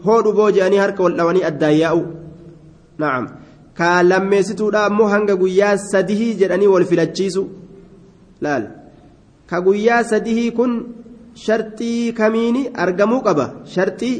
hoodhu 0.07 0.33
boo 0.39 0.51
je'anii 0.57 0.81
harka 0.85 1.05
wal 1.05 1.15
dhawanii 1.19 1.45
addaan 1.51 1.77
yaa'u 1.83 2.03
na'am 3.03 3.29
kaa 3.81 3.99
lammeessituudha 4.11 4.85
ammoo 4.89 5.09
hanga 5.15 5.37
guyyaa 5.43 5.77
sadihii 5.85 6.35
jedhanii 6.41 6.73
wal 6.75 6.87
filachiisu 6.93 7.45
laal 8.47 8.65
ka 9.53 9.61
guyyaa 9.67 10.03
sadihii 10.13 10.51
kun 10.59 10.75
sharxii 11.45 12.13
kamiini 12.21 12.63
argamuu 12.85 13.21
qaba 13.27 13.47
sharxii 13.75 14.17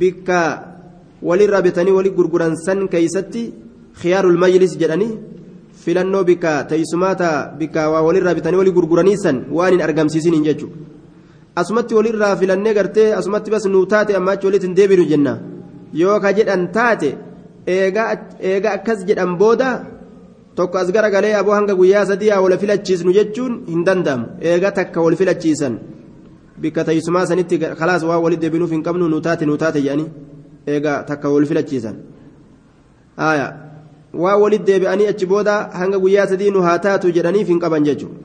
bikka 0.00 0.38
walirraa 1.28 1.62
bitanii 1.66 1.96
walii 1.98 2.16
gurguran 2.18 2.54
san 2.66 2.80
keeysatti 2.92 3.42
khiyaarul 4.00 4.38
majlis 4.42 4.72
jedhanii 4.80 5.18
filannoo 5.82 6.24
bikka 6.30 6.52
teessumaata 6.70 7.28
bikka 7.58 7.90
waa 7.92 8.02
walirraa 8.08 8.34
bitanii 8.38 8.60
walii 8.62 8.76
gurguranii 8.78 9.18
san 9.24 9.36
waan 9.56 9.72
hin 9.74 9.82
argamsiisiniin 9.88 10.44
jechuudha 10.48 10.76
asumatti 11.60 11.94
walirraa 11.98 12.34
filannee 12.40 12.74
gartee 12.78 13.08
asumatti 13.20 13.50
bas 13.54 13.64
nuu 13.74 13.86
taate 13.92 14.16
amma 14.18 14.32
achi 14.34 14.46
walitti 14.48 14.66
hin 14.68 14.76
deebinu 14.78 15.04
jenna 15.12 15.32
yoo 16.02 16.18
ka 16.24 16.32
jedhan 16.38 16.62
taate 16.76 17.10
eega 17.76 18.72
akkas 18.76 19.00
jedhan 19.08 19.32
booda 19.42 19.70
tokko 20.56 20.78
as 20.82 20.92
garagalee 20.96 21.34
aboo 21.40 21.54
hanga 21.58 21.74
guyyaa 21.80 22.04
sadii 22.10 22.30
haa 22.32 22.42
wal 22.44 22.56
filachiisnu 22.62 23.12
jechuun 23.18 23.52
hin 23.72 23.82
danda'amu 23.88 24.26
eega 24.50 24.70
takka 24.78 25.04
wal 25.04 25.16
filachiisan 25.20 25.74
bikka 26.60 26.84
teessumaa 26.84 27.26
sanitti 27.26 27.58
kalaas 27.58 28.02
waa 28.02 28.18
walitti 28.24 28.42
deebinuuf 28.44 28.70
hin 28.70 28.82
qabnu 28.82 29.08
nuu 29.08 29.20
taate 29.20 29.46
nuu 29.46 29.56
taate 29.56 29.82
jedhanii 29.82 30.08
eega 30.66 31.02
takka 31.08 31.28
wal 31.34 31.46
filachiisan. 31.46 31.96
waa 34.12 34.36
walit 34.36 34.64
deebi'anii 34.66 35.06
achi 35.12 35.26
booda 35.26 35.54
hanga 35.80 35.98
guyyaa 35.98 36.26
sadii 36.26 36.50
nu 36.50 36.62
haa 36.66 36.78
taatu 36.86 37.12
jedhaniif 37.16 37.48
hin 37.52 37.60
qaban 37.64 37.84
jechuudha 37.84 38.18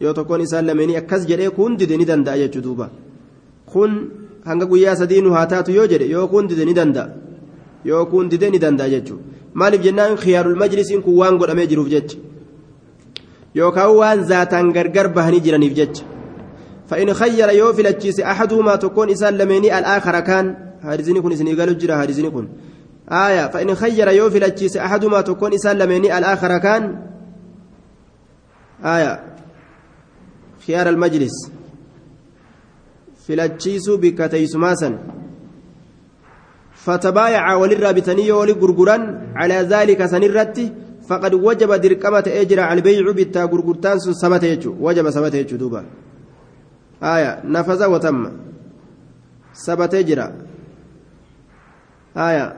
yoo 0.00 0.12
tokkoon 0.18 0.40
isaan 0.46 0.66
lameenii 0.66 0.96
akkas 1.02 1.26
jedhee 1.30 1.50
kun 1.58 1.76
dide 1.80 1.96
ni 1.96 2.04
danda'a 2.10 2.36
jechuudha 2.42 2.66
duuba 2.66 2.90
kun 3.72 3.92
hanga 4.48 4.66
guyyaa 4.72 4.96
sadii 5.00 5.20
nu 5.24 5.32
haa 5.36 5.46
taatu 5.52 5.72
yoo 5.78 5.86
jedhe 5.92 6.10
yoo 6.14 6.26
kun 6.32 6.48
dide 6.50 6.64
ni 6.68 6.74
danda'a 6.74 7.08
yoo 7.90 8.04
kun 8.12 8.28
dide 8.28 8.50
ni 8.50 8.58
danda'a 8.64 8.88
jechuudha 8.94 9.24
maaliif 9.54 9.82
jennaan 9.86 10.16
khiyaarul 10.22 10.56
majlisiin 10.62 11.02
kun 11.06 11.16
waan 11.20 11.38
godhamee 11.40 11.66
jiruuf 11.72 11.88
jecha 11.94 12.18
yookaan 13.54 13.96
waan 14.00 14.24
zaataan 14.32 14.72
gargar 14.76 15.08
bahanii 15.16 15.40
jiraniif 15.46 15.74
jecha 15.80 16.04
fa'in 16.90 17.08
khayyara 17.20 17.52
yoo 17.60 17.72
filachiise 17.78 18.22
ahaduhumaa 18.32 18.78
tokkoon 18.84 19.08
isaan 19.14 19.38
lameenii 19.40 19.72
al'aakara 19.78 20.22
kaan 20.28 20.46
hadiisni 20.82 21.22
kun 21.22 21.32
isinii 21.32 21.56
galu 21.60 21.72
jira 21.80 21.94
hadiisni 22.02 22.30
kun. 22.34 22.46
آية 23.10 23.46
فإن 23.46 23.74
خير 23.74 24.08
يوفي 24.08 24.38
لتشيس 24.38 24.76
أحدهما 24.76 25.20
تكون 25.20 25.54
إسان 25.54 25.78
لميني 25.78 26.18
الآخر 26.18 26.58
كان. 26.58 26.82
آية 28.84 29.24
خيار 30.66 30.88
المجلس. 30.88 31.50
في 33.26 33.36
لتشيس 33.36 33.90
بكتيس 33.90 34.56
ماسا 34.56 34.98
فتبايع 36.74 37.54
وللرابطني 37.54 38.32
ولقرقران 38.32 39.02
على 39.36 39.54
ذلك 39.54 40.06
سنرت 40.06 40.72
فقد 41.08 41.34
وجب 41.34 41.72
دركمة 41.72 42.24
أجر 42.26 42.60
على 42.60 42.78
البيع 42.78 43.10
بالتا 43.12 43.44
قرقرتان 43.46 43.98
سبت 43.98 44.42
يجو 44.42 44.74
وجب 44.80 45.10
سبت 45.10 45.34
يجو 45.34 45.56
دوبا. 45.56 45.84
آية 47.02 47.40
نفذ 47.44 47.84
وتم 47.84 48.32
سبت 49.52 49.94
يجرى 49.94 50.32
آية 52.16 52.56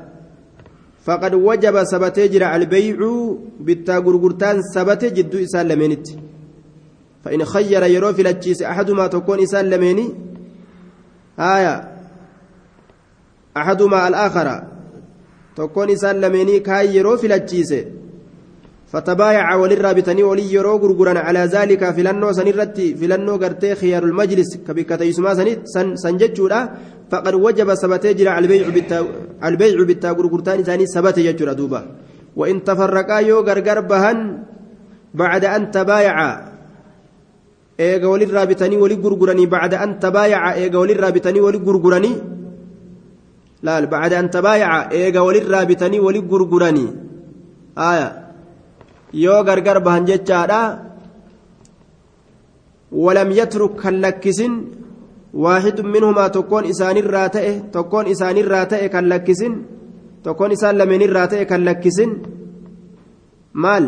فقد 1.04 1.34
وجب 1.34 1.84
سبت 1.84 2.18
جرى 2.20 2.56
البيع 2.56 2.96
بالتا 3.60 3.96
غرغرتان 3.98 4.62
سبت 4.62 5.04
جدو 5.04 5.38
إسان 5.44 5.68
فإن 7.24 7.44
خير 7.44 7.82
يرو 7.82 8.12
في 8.12 8.22
لتشيس 8.22 8.62
أحدما 8.62 9.06
تكون 9.06 9.42
إسان 9.42 9.64
لمني 9.70 10.14
آية 11.38 11.92
أحدما 13.56 14.08
الآخر 14.08 14.62
تكون 15.56 15.90
إسان 15.90 16.20
لمني 16.20 16.60
كاي 16.60 16.96
يرو 16.96 17.16
في 17.16 17.28
لتشيس 17.28 17.74
فتبايع 18.92 19.46
وللرابطني 19.62 20.22
ولي 20.30 20.52
يرو 20.52 20.76
غرغران 20.82 21.16
على 21.26 21.42
ذلك 21.54 21.82
فلنو 21.96 22.28
سنرتي 22.38 22.86
فلنو 23.00 23.34
غرتي 23.42 23.74
خيار 23.80 24.04
المجلس 24.10 24.50
كبكة 24.66 25.02
يسمى 25.10 25.32
سن 25.74 25.86
سنججودا 26.02 26.60
فقد 27.10 27.34
وجب 27.34 27.68
سبت 27.82 28.04
يجرى 28.04 28.38
البيع 28.38 28.68
بالتا 28.76 28.98
البيع 29.48 29.76
بالتا 29.88 30.10
غرغرتان 30.18 30.58
ثاني 30.68 30.86
سبت 30.94 31.16
يجرى 31.28 31.54
دوبا. 31.60 31.80
وإن 32.36 32.56
تفرقا 32.68 33.18
يو 33.28 33.38
غرغر 33.48 33.78
بهن 33.90 34.18
بعد 35.14 35.44
أن 35.44 35.62
تبايعا 35.76 36.52
eega 37.78 38.08
walirraa 38.08 38.46
bitanii 38.46 38.76
wali 38.76 38.96
gurguranii 39.04 39.46
bacda 39.46 39.80
an 39.84 39.98
tabaayaca 40.04 40.56
eega 40.60 40.78
walirraa 40.82 41.12
bitanii 41.16 41.40
wali 41.46 41.58
gurguranii 41.66 42.16
laal 43.66 43.86
bacda 43.92 44.18
an 44.22 44.28
tabaayaca 44.36 44.92
eega 45.00 45.24
walirraa 45.26 45.64
bitanii 45.70 46.04
wali 46.06 46.20
gurguranii 46.30 46.90
aya 47.90 48.21
yoo 49.12 49.44
gargar 49.44 49.78
bahan 49.86 50.06
jechaadha 50.06 50.60
walam 52.92 53.30
yatruk 53.30 53.80
kan 53.82 54.00
lakkisin 54.04 54.52
waaxidun 55.42 55.92
minhumaa 55.94 56.30
tokkoon 56.36 56.64
isaanirraa 56.72 57.28
ta'e 57.34 57.52
tokkoon 57.74 58.06
isaanirraa 58.14 58.66
ta'e 58.72 58.88
kan 58.94 59.08
lakkisin 59.12 59.54
tokkoon 60.22 60.52
isaan 60.56 60.78
lameenirraa 60.78 61.26
ta'e 61.32 61.44
kan 61.50 61.64
lakkisin 61.68 62.10
maal 63.64 63.84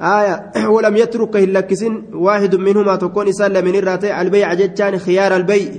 آية 0.00 0.66
ولم 0.74 0.96
يترك 0.96 1.30
كهلكسين 1.30 2.04
واحد 2.12 2.56
منهما 2.56 2.96
تكون 2.96 3.26
إنسان 3.26 3.52
لمن 3.52 3.74
الراتي 3.74 4.20
البيع 4.20 4.54
جتان 4.54 4.98
خيار 4.98 5.36
البيع 5.36 5.72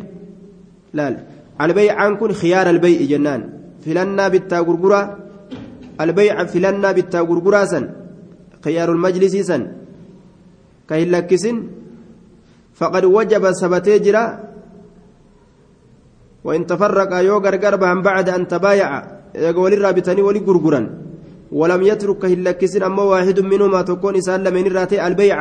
لا 0.94 1.18
البيع 1.62 1.94
عنكن 2.02 2.32
خيار 2.32 2.70
البيع 2.70 3.02
جنان 3.02 3.50
فلنا 3.86 4.28
بالتا 4.28 4.60
غرغرة 4.60 5.18
البيع 6.02 6.46
فلنا 6.46 6.92
بالتا 6.92 7.20
غرغرة 7.20 7.66
سن 7.66 7.90
خيار 8.66 8.92
المجلس 8.92 9.36
سن. 9.48 9.68
كهلكسين 10.90 11.58
فقد 12.74 13.06
وجب 13.06 13.52
سبتي 13.52 14.00
جرا. 14.00 14.26
وإن 16.44 16.66
تفرق 16.66 17.12
يو 17.14 17.38
غرغر 17.38 17.76
بعد 18.02 18.30
أن 18.30 18.48
تبايع. 18.48 18.90
يقول 19.36 19.74
الرابطني 19.74 20.22
ولي 20.22 20.40
غرغرا 20.40 20.82
ولم 21.52 21.82
يترك 21.82 22.18
كهلكسن 22.18 22.84
أما 22.84 23.04
واحد 23.04 23.40
منهما 23.40 23.82
تكون 23.82 24.16
إنسان 24.16 24.44
لمن 24.44 24.68
الراتي 24.68 25.08
البيع. 25.08 25.38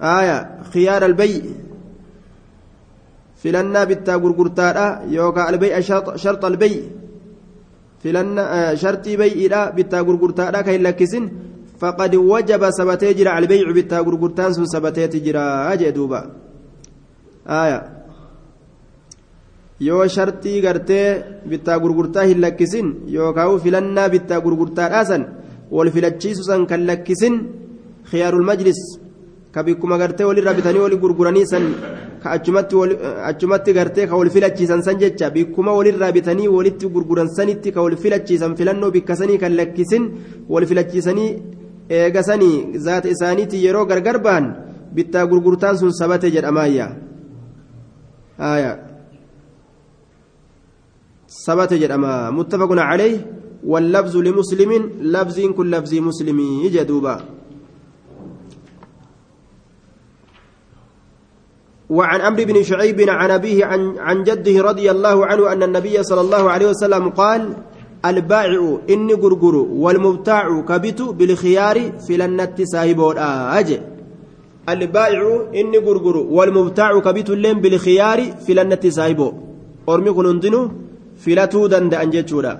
آية 0.00 0.38
خيار 0.72 1.04
البيع. 1.06 1.42
فلنا 3.36 3.84
بالتا 3.84 4.14
غرغرتا 4.14 5.02
يوكا 5.10 5.50
البيع 5.50 5.80
شرط, 5.80 6.16
شرط 6.16 6.44
البيع. 6.44 6.82
فلنا 8.04 8.70
آه 8.70 8.74
شرطي 8.74 9.16
بيع 9.16 9.70
بالتا 9.70 10.00
غرغرتا 10.00 10.50
كهلكسن 10.50 11.24
فقد 11.80 12.14
وجب 12.14 12.62
سبتي 12.78 13.12
جرى 13.18 13.38
البيع 13.38 13.70
بالتا 13.76 13.98
غرغرتان 14.06 14.52
سن 14.56 14.66
سبتي 14.74 15.18
جرى 15.26 15.44
أجي 15.72 15.90
دوبا 15.90 16.20
آية 17.46 17.96
yoo 19.80 20.08
shartii 20.08 20.60
gartee 20.64 21.22
bittaa 21.50 21.78
gurgurtaa 21.78 22.24
hin 22.28 22.40
lakkisin 22.44 22.86
yookaan 23.16 23.60
filannaa 23.64 24.08
bittaa 24.14 24.40
gurgurtaadhaasan 24.44 25.22
wal 25.76 25.90
filachiisu 25.94 26.42
san 26.48 26.66
kan 26.70 26.86
lakkisin 26.90 27.34
khiyaarul 28.10 28.46
majlis 28.50 28.80
ka 29.54 29.62
bikkuma 29.66 29.98
gartee 29.98 30.24
walirraa 30.30 30.54
bitanii 30.58 30.82
wali 30.84 30.96
gurguranii 31.02 31.46
san 31.52 31.64
ka 32.22 32.28
achumatti 33.30 33.72
gartee 33.78 34.06
ka 34.10 34.16
wal 34.20 34.30
filachiisan 34.34 34.82
san 34.86 34.96
jecha 35.02 35.30
bikkuma 35.36 35.76
walirraa 35.78 36.12
bitanii 36.16 36.48
walitti 36.56 36.86
gurguran 36.94 37.28
sanitti 37.36 37.72
ka 37.74 37.80
wal 37.84 37.96
filachiisan 38.02 38.56
filannoo 38.58 38.90
bikka 38.96 39.14
sanii 39.20 39.38
kan 39.42 39.52
lakkisin 39.60 40.04
wal 40.52 40.66
filachiisanii 40.70 41.30
eegasanii 41.90 42.78
zaata 42.78 43.08
isaaniitti 43.08 43.64
yeroo 43.64 43.86
gargar 43.86 44.18
bahan 44.18 44.54
bittaa 44.94 45.26
gurgurtaan 45.26 45.78
sun 45.78 45.92
sabate 45.92 46.30
jedhamaayya. 46.30 46.88
ثبت 51.46 51.74
جدما 51.74 52.30
متفق 52.30 52.70
عليه 52.72 53.16
واللفظ 53.66 54.16
لمسلم 54.16 54.70
لفظ 55.00 55.40
كل 55.40 55.70
لفظ 55.70 55.94
مسلم 55.94 56.38
جدوبا 56.68 57.16
وعن 61.90 62.20
عمرو 62.20 62.44
بن 62.44 62.62
شعيب 62.62 63.00
عن 63.08 63.30
أبيه 63.30 63.64
عن, 63.64 63.98
عن 63.98 64.24
جده 64.24 64.62
رضي 64.62 64.90
الله 64.90 65.26
عنه 65.26 65.52
أن 65.52 65.62
النبي 65.62 66.02
صلى 66.02 66.20
الله 66.20 66.50
عليه 66.50 66.66
وسلم 66.66 67.08
قال 67.10 67.56
والمبتاع 69.84 70.60
كبت 70.60 71.02
بالخيار 71.02 71.76
في 72.06 72.16
لنت 72.16 72.62
صاحب 72.62 73.00
أجي 73.58 73.80
البائع 74.68 75.22
إني 75.60 75.78
غرغر 75.78 76.16
والمبتاع 76.16 77.00
كبت 77.00 77.30
اللين 77.30 77.60
بالخيار 77.60 78.18
في 78.46 78.54
لنت 78.54 78.86
صاحبه 78.86 79.32
أرمي 79.88 80.10
كنندنو 80.12 80.70
filatuu 81.24 81.68
danda'an 81.72 82.10
jechuudha 82.14 82.52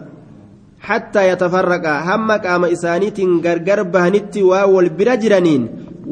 hattaa 0.89 1.27
yatafarraqa 1.31 2.01
hamma 2.09 2.37
qaama 2.45 2.73
isaaniitiin 2.77 3.41
gargar 3.47 3.81
bahanitti 3.97 4.47
waa 4.51 4.67
wal 4.75 4.91
bira 4.99 5.17
jiraniin 5.23 5.65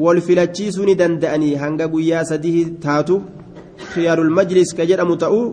wal 0.03 0.21
filachiisuu 0.27 0.85
ni 0.89 0.95
danda'anii 1.01 1.55
hanga 1.63 1.87
guyyaa 1.93 2.25
sadii 2.31 2.59
taatu 2.85 3.21
khiyaarul 3.93 4.33
majlis 4.37 4.75
ka 4.77 4.87
jedhamu 4.91 5.17
ta'uu 5.23 5.47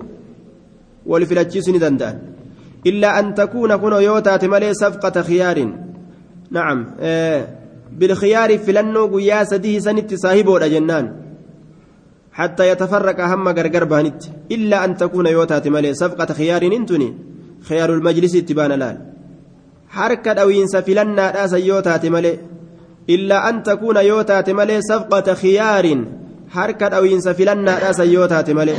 wal 1.13 1.27
filachiisuu 1.31 1.75
ni 1.77 1.85
danda'an 1.87 2.32
illaa 2.85 3.15
an 3.21 3.35
takuuna 3.35 3.79
kuno 3.79 4.01
yoo 4.09 4.21
taate 4.21 4.47
malee 4.55 4.75
safqata 4.83 5.23
khiyaarin 5.29 5.71
nacam 6.55 6.81
bilkhiyaari 7.99 8.59
filannoo 8.67 9.07
guyyaa 9.15 9.45
sadii 9.53 9.81
sanitti 9.81 10.17
saahiboodha 10.25 10.69
jennaan 10.77 11.07
حتى 12.33 12.69
يتفرق 12.69 13.21
هم 13.21 13.49
غرغر 13.49 13.85
بانت. 13.85 14.23
إلا 14.53 14.85
أن 14.85 14.97
تكون 14.97 15.27
يوتات 15.27 15.69
مالي 15.69 15.95
صفقة 15.95 16.33
خيار 16.35 16.63
انتني 16.63 17.15
خيار 17.69 17.95
المجلس 17.95 18.35
اتبان 18.37 18.73
لال. 18.73 18.97
حركة 19.89 20.33
أو 20.33 20.51
ينسفلنا 20.51 21.31
راس 21.31 21.53
يوتات 21.53 22.07
مالي 22.07 22.39
إلا 23.11 23.49
أن 23.49 23.63
تكون 23.63 23.97
يوتات 23.97 24.51
مالي 24.51 24.81
صفقة 24.81 25.35
خيار. 25.35 25.87
حركة 26.55 26.87
أو 26.99 27.05
ينسفلنا 27.05 27.79
راس 27.79 28.01
يوتات 28.01 28.51
مالي 28.51 28.77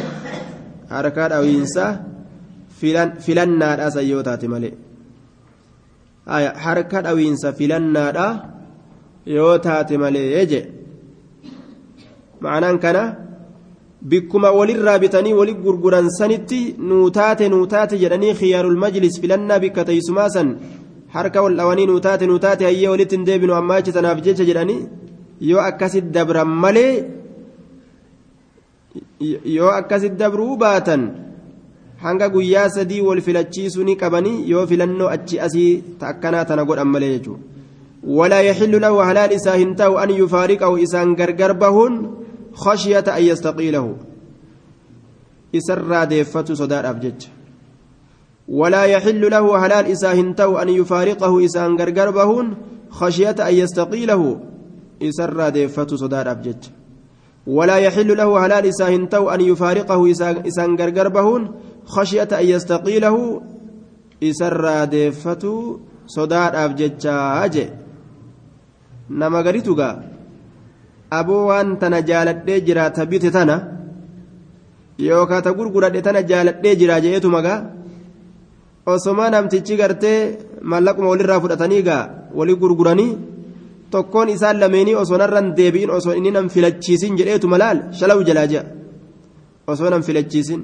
حركة 0.90 1.28
أو 1.38 1.44
ينسى 1.44 1.88
فلنا 3.26 3.70
راس 3.80 3.96
يوتات 3.96 4.44
مالي 4.46 4.72
آية 6.36 6.50
حركة 6.64 6.98
أو 7.12 7.18
ينسفلنا 7.18 8.06
را 8.18 8.28
يوتات 9.28 9.90
مالي 10.02 10.24
يجي 10.38 10.62
معناه 12.42 12.72
كان 12.84 12.98
bikkuma 14.12 14.52
walirraa 14.52 15.00
bitanii 15.04 15.34
wali 15.40 15.54
gurguran 15.66 16.08
sanitti 16.20 16.76
nuutaate 16.90 17.46
nuutaate 17.54 17.96
jedhanii 18.02 18.34
khiyaarul 18.40 18.80
majlis 18.84 19.16
filannaa 19.22 19.60
bikka 19.64 19.86
teessumaa 19.90 20.30
san 20.36 20.50
harka 21.16 21.44
wal 21.44 21.56
dhawanii 21.60 21.88
nuutaate 21.92 22.28
nuutaate 22.32 22.64
hayyee 22.70 22.90
walitti 22.94 23.16
hin 23.18 23.26
deebinu 23.30 23.54
ammaa 23.60 23.78
achi 23.82 23.96
tanaaf 23.98 24.20
jecha 24.26 24.48
jedhanii 24.50 24.82
yoo 25.50 25.62
akkasit 25.70 26.06
dabran 26.16 26.52
malee 26.64 26.94
yoo 29.58 29.72
akkasit 29.80 30.18
dabruu 30.22 30.58
baatan 30.66 31.02
hanga 32.06 32.30
guyyaa 32.36 32.70
sadii 32.78 33.02
wal 33.08 33.22
filachiisuu 33.28 33.84
ni 33.90 33.96
qabanii 34.02 34.50
yoo 34.52 34.66
filannoo 34.72 35.14
achi 35.16 35.40
asii 35.48 35.72
akkanaa 36.12 36.46
tana 36.50 36.68
godhan 36.72 36.92
malee 36.96 37.14
jechuudha 37.16 38.80
lahu 38.86 38.98
halaal 39.08 39.38
isaa 39.40 39.62
hin 39.64 39.76
ta'u 39.82 39.98
an 40.04 40.12
yufaariqahu 40.22 40.84
isaan 40.88 41.16
gargar 41.22 41.54
bahuun 41.64 41.96
خشية 42.54 43.04
أن 43.18 43.24
يستقيله 43.24 43.96
إسر 45.56 46.04
ديفة 46.04 46.54
صدار 46.54 46.90
أبجج 46.90 47.26
ولا 48.48 48.84
يحل 48.84 49.32
له 49.32 49.66
هلال 49.66 49.86
إساهن 49.92 50.36
تو 50.36 50.58
أن 50.58 50.70
يفارقه 50.70 51.46
إسان 51.46 51.78
غرغر 51.80 52.10
بهون 52.12 52.56
خشية 52.90 53.36
أن 53.50 53.54
يستقيله 53.54 54.40
إسر 55.02 55.50
ديفة 55.50 55.88
صدار 55.88 56.32
أبجج 56.32 56.64
ولا 57.48 57.78
يحل 57.78 58.18
له 58.18 58.46
هلال 58.46 58.66
إساهن 58.66 59.10
تو 59.10 59.30
أن 59.30 59.42
يفارقه 59.42 60.12
إسان 60.48 60.76
غرغر 60.76 61.08
بهون 61.08 61.52
خشية 61.86 62.32
أن 62.32 62.46
يستقيله 62.46 63.42
إسر 64.24 64.84
ديفة 64.86 65.44
صدار 66.08 66.52
أبجج 66.66 67.06
أجي 67.44 67.66
نما 69.10 69.40
غريتوغا 69.42 69.90
tana 71.80 72.02
jaaladhee 72.02 72.62
jira 72.66 72.90
ta 72.90 73.06
bite 73.06 73.30
tana 73.32 73.56
yookaan 74.98 75.44
ta 75.44 75.52
gurguradhe 75.54 76.02
tana 76.02 76.22
jaaladhee 76.30 76.76
jira 76.80 76.96
jeetu 77.04 77.30
magaa 77.30 77.60
osoma 78.86 79.30
namtichi 79.30 79.78
gartee 79.78 80.38
mallaquma 80.72 81.10
walirraa 81.14 81.40
fudhatanii 81.44 81.84
gaa 81.88 82.10
walii 82.38 82.56
gurguranii 82.62 83.18
tokkoon 83.94 84.30
isaan 84.36 84.58
lameenii 84.64 84.96
osoo 85.02 85.18
narraan 85.22 85.48
deebi'in 85.58 85.92
osoo 85.98 86.14
inni 86.20 86.32
nam 86.32 86.48
filachiisin 86.54 87.18
jedheetu 87.20 87.48
malaal 87.54 87.78
shalaw 88.00 88.20
jalaa 88.28 88.48
ji'a 88.52 88.64
osoo 89.72 89.90
nam 89.94 90.02
filachiisin 90.08 90.62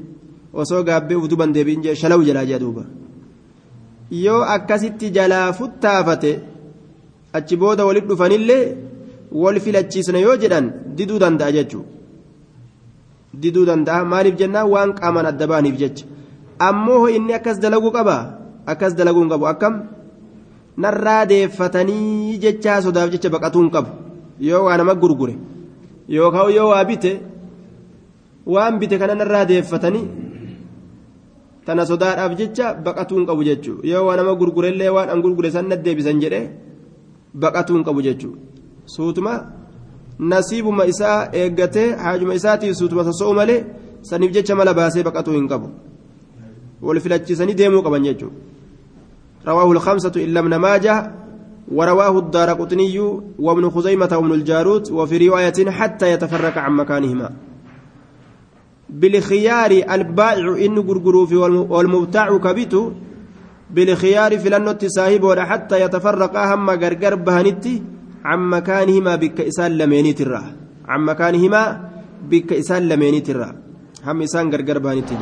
osoo 0.53 0.83
gaabbee 0.83 1.15
utuban 1.25 1.53
deebi'in 1.55 1.81
jee 1.83 1.95
shalaw 1.95 2.21
jalaa 2.27 2.45
ji'a 2.49 2.59
duuba. 2.59 2.83
Yoo 4.11 4.41
akkasitti 4.55 5.11
jalaa 5.17 5.53
futtaafate 5.53 6.31
achi 7.37 7.55
booda 7.61 7.85
walit 7.85 8.05
dhufanillee 8.09 8.63
wal 9.31 9.59
filachiisna 9.59 10.19
yoo 10.25 10.35
jedhan 10.41 10.65
diduu 10.97 11.19
danda'a 11.23 11.51
jechuudha 11.57 11.87
diduu 13.41 13.65
danda'a 13.69 14.05
maaliif 14.11 14.35
jennaan 14.39 14.67
waan 14.73 14.93
qaamaan 14.99 15.25
adda 15.31 15.47
baaniif 15.51 15.77
jecha. 15.81 16.05
Ammoo 16.67 17.07
inni 17.07 17.33
akkas 17.33 17.59
dalaguu 17.63 17.91
qaba? 17.91 18.15
Akkas 18.71 18.93
dalaguu 18.97 19.21
hin 19.23 19.29
qabu 19.33 19.45
akkam? 19.47 19.73
Narraa 20.77 21.25
deeffatanii 21.31 22.37
jechaa 22.43 22.81
sodaaf 22.81 23.09
jecha 23.13 23.29
baqatuu 23.29 23.61
hin 23.63 23.71
qabu. 23.75 23.89
Yoo 24.39 24.63
waa 24.65 24.77
nama 24.77 24.95
gurgure 24.95 25.35
yookaan 26.09 26.51
yoo 26.57 26.69
waa 26.73 26.83
bite 26.89 27.11
waan 28.45 28.79
bite 28.79 28.97
kana 28.99 29.15
narraa 29.15 29.45
deeffatanii 29.45 30.05
tana 31.69 31.85
sodaadhaaf 31.91 32.33
jecha 32.41 32.73
baqatuu 32.85 33.17
hin 33.19 33.27
qabu 33.29 33.43
jechuudha 33.49 33.87
yoo 33.91 34.03
waa 34.07 34.17
nama 34.19 34.33
gurgurellee 34.41 34.91
waan 34.97 35.09
an 35.13 35.21
gurgure 35.25 35.51
san 35.55 35.69
deebisan 35.85 36.21
jedhee 36.23 36.45
baqatuu 37.45 37.75
hin 37.77 37.85
qabu 37.89 38.05
jechuudha 38.07 38.39
suutuma 38.95 39.33
nasiibuma 40.33 40.89
isaa 40.93 41.19
eeggatee 41.41 41.89
haajuma 42.03 42.39
isaatiif 42.39 42.77
suutuma 42.81 43.07
sosso'u 43.09 43.33
malee 43.39 43.59
saniif 44.11 44.31
jecha 44.37 44.59
mala 44.61 44.73
baasee 44.79 45.03
baqatuu 45.09 45.35
hin 45.39 45.49
qabu 45.53 45.67
wal 46.87 47.01
filachiisanii 47.05 47.59
deemuu 47.61 47.83
qaban 47.87 48.07
jechuudha 48.11 48.49
رواه 49.47 49.71
الخمسة 49.71 50.11
إلا 50.15 50.39
ابن 50.39 50.55
ماجه 50.55 51.11
ورواه 51.71 52.19
الدار 52.19 52.49
قطني 52.53 52.99
وابن 53.39 53.69
خزيمة 53.69 54.09
وابن 54.13 54.31
الجارود 54.31 54.91
وفي 54.91 55.27
رواية 55.27 55.71
حتى 55.71 56.11
يتفرق 56.13 56.57
عن 56.57 56.71
مكانهما 56.71 57.29
بالخيار 58.89 59.71
البائع 59.71 60.65
إن 60.65 60.79
غرغرو 60.79 61.25
في 61.25 61.35
والمبتاع 61.35 62.37
كبيتو 62.37 62.91
بالخيار 63.69 64.39
في 64.39 64.49
لنوت 64.49 64.85
صاحب 64.85 65.23
ولا 65.23 65.45
حتى 65.45 65.81
يتفرق 65.81 66.37
هم 66.37 66.69
غرغر 66.69 67.15
بهنتي 67.15 67.83
عن 68.25 68.39
مكانهما 68.49 69.15
بك 69.15 69.41
إسان 69.41 69.71
لميني 69.77 70.13
ترى. 70.13 70.41
عن 70.87 71.01
مكانهما 71.05 71.89
بك 72.29 72.53
إسان 72.53 72.87
لميني 72.89 73.21
ترى. 73.21 73.49
هم 74.05 74.21
إسان 74.21 74.53
غرغر 74.53 74.79
بهنتي 74.79 75.15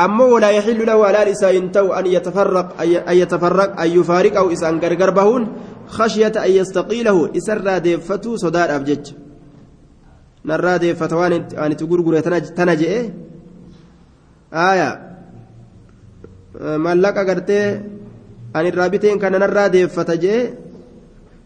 أما 0.00 0.24
ولا 0.24 0.50
يحل 0.50 0.86
له 0.86 1.06
على 1.06 1.30
لسان 1.30 1.72
تو 1.72 1.92
أن 1.92 2.06
يتفرق 2.06 2.80
أن 2.82 3.16
يتفرق 3.16 3.80
أن 3.80 3.90
يفارق 3.98 4.36
أو 4.36 4.52
إسان 4.52 4.78
غرغر 4.78 5.10
بهون 5.10 5.42
خشية 5.86 6.32
أن 6.46 6.50
يستقيله 6.50 7.30
إسر 7.36 7.78
ديفتو 7.78 8.36
صدار 8.36 8.76
أبجج 8.76 9.12
narraa 10.44 10.78
deeffata 10.82 11.16
waan 11.20 11.32
ani 11.62 11.74
itti 11.74 11.84
gurgure 11.90 12.22
tana 12.22 12.74
je'e 12.80 13.00
aaya 14.52 14.88
mallaqa 16.84 17.24
gartee 17.28 17.66
ani 18.54 18.68
irraa 18.72 18.88
biteen 18.92 19.18
kana 19.22 19.38
narraa 19.38 19.68
deeffata 19.74 20.14
je'e 20.22 20.40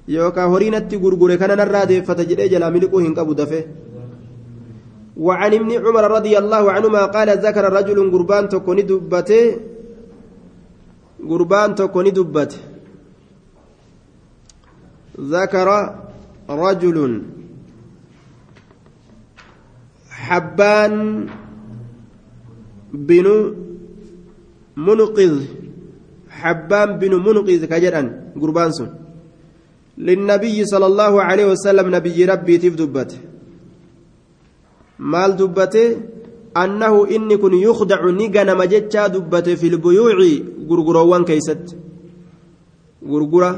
yookaan 0.09 0.51
horii 0.53 0.71
natti 0.75 0.97
gurgure 1.03 1.35
kana 1.39 1.57
narraa 1.57 1.87
deeffata 1.91 2.29
jedhee 2.31 2.49
jalaa 2.53 2.75
miliquu 2.77 2.99
hin 3.05 3.15
qabu 3.19 3.35
dafee 3.35 3.65
وعن 5.17 5.55
ابن 5.55 5.71
عمر 5.87 6.05
رضي 6.11 6.35
الله 6.39 6.65
عنهما 6.73 7.03
قال 7.15 7.29
ذكر 7.39 7.65
رجل 7.73 7.99
قربان 8.11 8.49
تكوني 8.49 8.83
دبته 8.83 9.43
قربان 11.31 11.75
تكوني 11.75 12.11
دبته 12.11 12.59
ذكر 15.21 15.69
رجل 16.51 16.99
حبان 20.27 20.95
بن 22.95 23.27
منقذ 24.77 25.35
حبان 26.31 26.89
بن 26.99 27.13
منقذ 27.27 27.61
كجران 27.71 28.07
قربان 28.41 28.71
سن. 28.73 28.91
للنبي 29.99 30.65
صلى 30.65 30.87
الله 30.87 31.13
عليه 31.23 31.47
وسلم 31.53 31.87
نبي 31.95 32.25
ربي 32.25 32.59
تف 32.59 32.75
دبته. 32.75 33.19
مال 34.99 35.37
دبته؟ 35.37 35.87
أنه 36.57 36.95
إني 37.11 37.37
كن 37.37 37.55
يخدع 37.55 38.11
نيغانا 38.11 38.55
مجتشا 38.55 39.07
دبته 39.07 39.55
في 39.55 39.67
البيوع 39.67 40.19
غرغروان 40.71 41.25
كيست. 41.25 41.77
غرغرة. 43.07 43.53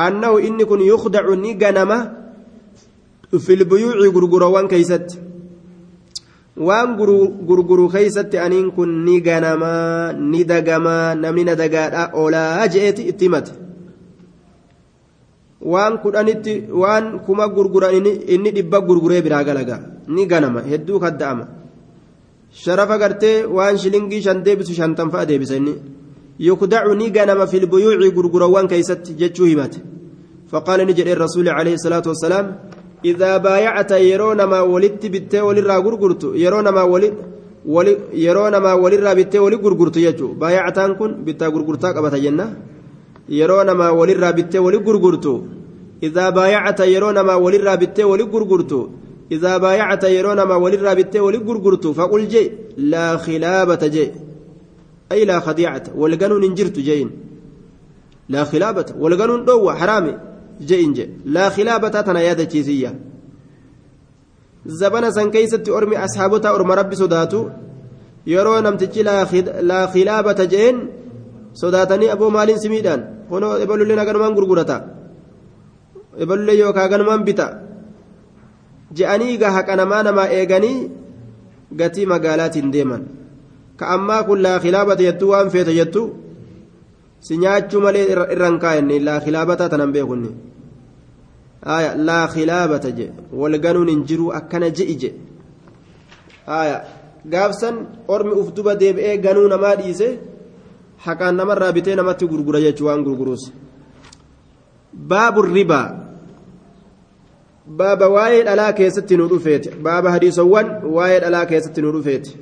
أنه 0.00 0.38
إني 0.38 0.64
كن 0.64 0.80
يخدع 0.80 1.34
نيغانا 1.34 2.15
البيوع 3.34 3.96
غرغروان 4.14 4.68
كيست 4.68 5.18
waan 6.56 6.96
gurguru 6.96 7.88
keeysatti 7.92 8.38
aniin 8.38 8.70
kun 8.72 9.04
ni 9.04 9.20
ganamaa 9.20 10.12
ni 10.12 10.44
dagamaa 10.44 11.14
namni 11.14 11.44
na 11.44 11.54
dagaadha 11.54 12.02
olaa 12.22 12.66
je'eeti 12.74 13.02
itti 13.10 13.24
himate 13.26 13.52
waan 15.72 15.98
kudhanitti 16.04 16.54
waan 16.82 17.04
kuma 17.26 17.48
gurguran 17.56 18.06
inni 18.34 18.50
dhibba 18.56 18.80
gurguree 18.88 19.20
biraa 19.26 19.44
galagaa 19.48 19.80
ni 20.14 20.24
ganama 20.30 20.60
hedduu 20.70 20.98
kadda'ama 21.04 21.44
sharafa 22.62 22.96
gartee 23.02 23.44
waan 23.56 23.76
shilingii 23.82 24.22
shan 24.26 24.38
deebisu 24.46 24.72
shantan 24.80 25.10
fa'a 25.12 25.28
deebisa 25.30 25.56
inni 25.60 25.74
yukdacu 26.48 26.94
ni 27.00 27.10
ganama 27.16 27.46
filbuyuuci 27.52 28.14
gurgurawwan 28.16 28.66
keeysatti 28.72 29.18
jechuu 29.20 29.50
himate 29.52 29.78
فقال 30.52 30.86
نجد 30.86 31.08
الرسول 31.08 31.48
عليه 31.48 31.74
الصلاة 31.74 32.02
والسلام 32.06 32.46
إذا 32.46 32.75
بايعت 33.04 33.90
يرون 33.90 34.44
ما 34.44 34.60
ولدت 34.60 35.06
بتة 35.06 35.44
وللرا 35.44 35.76
غرغرت 35.76 36.24
يرون 36.34 36.68
ما 36.68 36.82
ولد 36.82 37.14
ولي 37.66 37.96
يرون 38.12 38.56
ما 38.56 38.72
وللرا 38.72 39.12
بتة 39.14 39.40
ولي 39.40 39.56
غرغرت 39.56 39.96
يجو. 39.96 40.32
بايعتان 40.32 40.94
كن 40.94 41.24
بتا 41.24 41.46
غرغرتا 41.46 41.88
قبت 41.88 42.14
جنة. 42.14 42.46
يرون 43.28 43.70
ما 43.70 43.90
وللرا 43.90 44.30
بتة 44.30 44.58
ولي 44.60 44.76
غرغرت 44.76 45.42
إذا 46.02 46.30
بايعت 46.30 46.80
يرون 46.80 47.20
ما 47.20 47.34
وللرا 47.34 47.74
بتة 47.74 48.04
ولي 48.04 48.22
غرغرت 48.22 48.90
إذا 49.32 49.56
بايعت 49.56 50.04
يرون 50.04 50.42
ما 50.42 50.54
وللرا 50.54 50.94
بتة 50.94 51.20
ولي 51.20 51.38
غرغرت 51.38 51.86
فقل 51.86 52.28
جي 52.28 52.52
لا 52.76 53.16
خلابة 53.16 53.86
جي. 53.86 54.10
أي 55.12 55.24
لا 55.24 55.40
خديعة. 55.40 55.82
والقانون 55.96 56.44
انجرت 56.44 56.78
جين. 56.78 57.10
لا 58.28 58.44
خلابة. 58.44 58.86
والقانون 58.98 59.44
دو 59.44 59.70
حرامي. 59.70 60.14
لا 61.24 61.48
خلابة 61.48 61.88
تنا 61.88 62.20
يادا 62.20 62.44
تشيسية 62.44 62.90
زبنا 64.66 65.10
سن 65.10 65.30
كيست 65.30 65.68
أرمي 65.68 65.96
أصحابتا 66.04 66.48
أرمى 66.54 66.74
ربي 66.74 66.96
صداتو 66.96 67.48
يرو 68.26 68.58
نمتجي 68.58 69.02
لا 69.02 69.86
خلابة 69.86 70.44
جئن. 70.44 70.76
صداتني 71.56 72.12
أبو 72.12 72.28
مالين 72.28 72.58
سميدان. 72.58 73.00
هنا 73.30 73.62
إبلو 73.62 73.84
لنا 73.84 74.02
غنمان 74.04 74.32
غرغرتا 74.36 74.76
إبلو 76.20 76.42
لي 76.44 76.58
يوكا 76.58 76.86
غنمان 76.86 77.24
بتا 77.24 77.46
جئني 78.92 79.36
غا 79.40 79.74
نما 79.74 80.02
نما 80.02 80.24
إيغاني 80.28 80.90
غتي 81.80 82.06
مقالات 82.06 82.58
ديما 82.58 82.98
كأما 83.78 84.22
كل 84.22 84.42
لا 84.42 84.58
خلابة 84.58 85.00
يتو 85.00 85.26
وان 85.30 85.48
فيت 85.48 85.68
يتو. 85.68 86.25
Si 87.20 87.38
nyaachuu 87.38 87.80
malee 87.80 88.04
irraan 88.34 88.58
kaa'enne 88.58 89.00
laa 89.08 89.20
khilaabata 89.24 89.68
tanan 89.68 89.92
beekunni 89.92 90.30
aya 91.76 91.90
laa 92.08 92.26
khilaabata 92.34 92.90
je 92.98 93.06
walganuun 93.40 93.88
hin 93.88 94.04
jiru 94.08 94.30
akkana 94.38 94.70
je'i 94.70 94.96
je 95.02 95.10
aya 96.46 96.78
gaafsan 97.32 97.76
ormi 98.08 98.32
uf 98.40 98.48
duba 98.56 98.74
deebi'ee 98.82 99.18
ganuu 99.18 99.48
namaa 99.48 99.76
dhiise 99.82 100.08
haqaan 101.06 101.36
namarraa 101.36 101.72
bitee 101.72 101.96
namatti 101.96 102.26
gurgura 102.32 102.60
jechuu 102.60 102.86
waan 102.88 103.04
gurguruus. 103.06 103.52
Baabu 104.92 105.42
ribaa 105.42 105.88
baaba 107.78 108.08
waa'ee 108.16 108.42
dhalaa 108.48 108.72
keessatti 108.72 109.16
nu 109.16 109.28
dhufeeti. 109.32 109.70
Baaba 109.86 110.10
hadiisowwan 110.10 110.68
waa'ee 110.96 111.20
dhalaa 111.20 111.46
keessatti 111.46 111.82
nu 111.82 111.92
dhufeeti. 111.96 112.38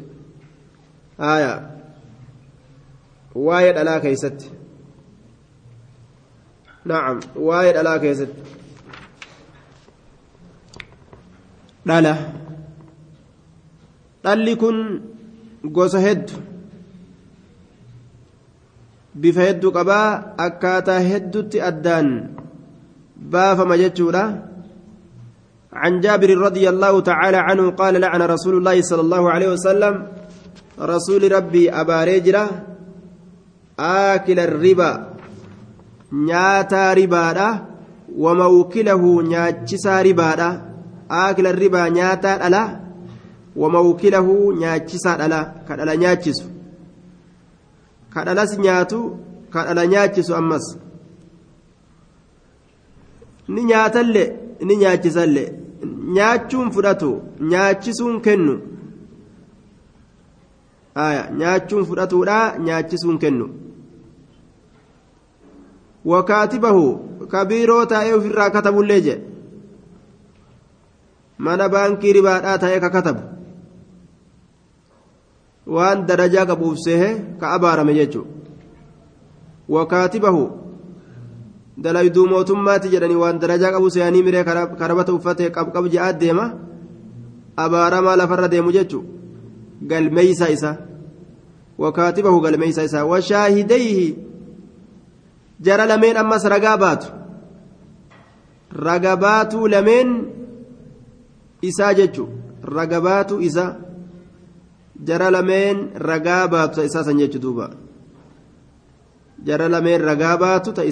Aya 1.18 1.52
waa'ee 3.46 3.72
dhalaa 3.78 4.00
keessatti 4.00 4.50
نعم. 6.84 7.20
وايد 7.36 7.76
على 7.76 7.98
كيست 7.98 8.28
دالا 11.86 12.14
دالي 14.24 14.54
كن 14.54 15.00
gosa 15.64 15.96
hedduu 15.96 16.40
bifa 19.16 19.46
hedduu 19.48 19.72
qabaa 19.72 20.36
akkaataa 20.46 21.00
heddutti 21.10 21.62
addaan 21.70 22.08
baafama 23.16 23.80
jechuudha 23.84 24.24
عن 25.74 25.98
جابر 26.00 26.38
رضي 26.38 26.68
الله 26.70 26.94
تعالى 27.00 27.36
عنه 27.36 27.74
قال 27.74 27.98
لعن 28.00 28.22
رسول 28.22 28.54
الله 28.62 28.82
صلى 28.82 29.02
الله 29.10 29.22
عليه 29.30 29.48
وسلم 29.58 29.94
رسول 30.78 31.22
ربي 31.32 31.66
أبا 31.66 31.98
رجرة 32.04 32.44
آكل 33.78 34.38
الربا. 34.38 35.13
Nyaataa 36.28 36.94
ribaadha 36.94 37.66
wamawkilahu 38.18 39.22
nyaachisaa 39.22 40.02
ribaadha 40.02 40.48
aakila 41.10 41.52
ribaa 41.52 41.88
nyaataa 41.90 42.38
dhala 42.38 42.62
wamawkilahu 43.56 44.52
nyaachisaa 44.52 45.16
dhala 45.16 45.44
ka 45.68 45.76
dhala 45.76 45.96
nyaachisu 45.96 46.46
ka 48.14 48.24
dhalas 48.24 48.58
nyaatu 48.58 49.00
ka 49.50 49.64
dhala 49.66 49.86
nyaachisu 49.86 50.36
ammas 50.36 50.78
ni 53.48 53.64
nyaatallee 53.64 54.32
ni 54.60 54.76
nyaachisallee 54.76 55.48
nyaachuun 56.16 56.70
fudhatu 56.70 57.10
nyaachisuun 57.40 58.20
kennu 58.20 58.54
nyaachuun 61.40 61.84
fudhatuudha 61.90 62.38
nyaachisuun 62.66 63.18
kennu 63.18 63.46
wakaatibahu 66.12 66.84
kabiiroo 67.34 67.84
taa'ee 67.92 68.14
ofirraa 68.18 68.50
katabullee 68.56 69.00
jedhe 69.06 69.22
mana 71.38 71.68
baankii 71.68 72.12
ribaadhaa 72.18 72.58
taa'ee 72.64 72.80
ka 72.84 72.90
katabu 72.96 73.22
waan 75.76 76.06
darajaa 76.10 76.46
qabuuf 76.50 76.78
sehe 76.86 77.08
ka 77.40 77.54
abaarame 77.56 77.94
jechuudha 78.00 78.30
wakaatibahu 79.76 80.44
dalayduu 81.86 82.26
mootummaatti 82.32 82.92
jedhanii 82.94 83.20
waan 83.22 83.40
darajaa 83.44 83.72
qabu 83.76 83.90
seeyanii 83.90 84.22
miree 84.26 84.44
karabata 84.80 85.16
uffatee 85.18 85.50
qabqab 85.56 85.88
je'aa 85.94 86.12
deema 86.24 86.46
abaaramaa 87.64 88.16
lafarra 88.20 88.48
deemu 88.54 88.76
jechuudha 88.76 89.08
galmeeysa 89.92 90.50
isa 90.56 90.76
wakaatibahu 91.78 92.40
galmeeysa 92.40 92.84
isaa 92.90 93.04
washaahidayhi 93.12 94.06
jara 95.60 95.86
lameen 95.86 96.16
ammas 96.16 96.44
ragaa 96.44 96.76
baatu 96.76 97.08
raga 98.86 99.16
baatuu 99.16 99.68
lameen 99.68 100.10
isaa 101.62 101.94
jechuudha 101.94 102.34
raga 102.76 103.00
baatu 103.00 103.40
isa 103.40 103.76
jara 105.02 105.30
lameen 105.30 105.90
ragaa 105.94 106.48
baatu 106.48 106.76
ta 106.76 106.84
isaa 106.84 107.04
san 107.04 107.18
jechu 107.18 107.38
duuba 107.38 107.70
jara 109.44 109.68
lameen 109.68 110.02
ragaa 110.02 110.36
baatu 110.36 110.72
ta 110.72 110.82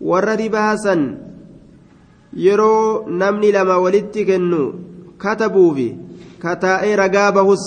warra 0.00 0.36
ribaa 0.36 0.76
yeroo 2.36 3.06
namni 3.08 3.52
lama 3.52 3.78
walitti 3.78 4.24
kennu 4.30 4.62
katabuufi 5.18 5.88
kataa'ee 6.38 6.96
ragaa 6.96 7.32
bahus 7.32 7.64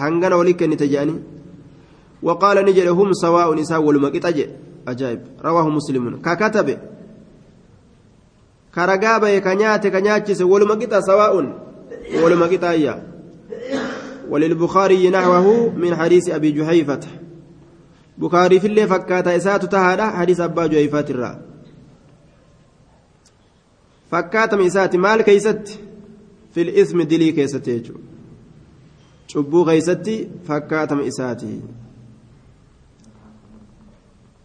hangana 0.00 0.36
walitti 0.36 0.58
kennite 0.58 0.88
jedhanii 0.88 1.35
وقال 2.26 2.56
نجد 2.64 2.88
هم 2.88 3.12
سواء 3.12 3.54
نساء 3.54 3.82
ولمقيت 3.82 4.26
أجائب 4.88 5.20
رواه 5.44 5.68
مسلم. 5.68 6.16
ككتب. 6.26 6.68
كرقابة 8.74 9.38
كنيات 9.38 9.86
كنياتشس 9.86 10.42
ولمقيت 10.42 10.94
سواء. 10.94 11.32
ولمقيت 12.22 12.64
أيا. 12.64 12.94
وللبخاري 14.30 15.10
نحوه 15.10 15.46
من 15.82 15.96
حديث 15.96 16.30
أبي 16.30 16.50
جحيفة 16.52 17.00
بخاري 18.18 18.60
في 18.60 18.66
اللي 18.66 18.86
فكاتا 18.86 19.36
إسات 19.36 19.64
تهادا. 19.64 20.06
حديث 20.06 20.40
أبا 20.40 20.66
جحيفة 20.66 21.06
الرا. 21.10 21.32
فكاتا 24.10 24.66
إسات 24.66 24.96
مال 24.96 25.22
كيست. 25.22 25.78
في 26.54 26.62
الإثم 26.62 27.02
دلي 27.02 27.32
كيست 27.32 27.68
يجو. 27.68 27.94
cubbuu 29.26 29.64
keeysatti 29.68 30.28
fakkaatama 30.48 31.02
isaati 31.02 31.60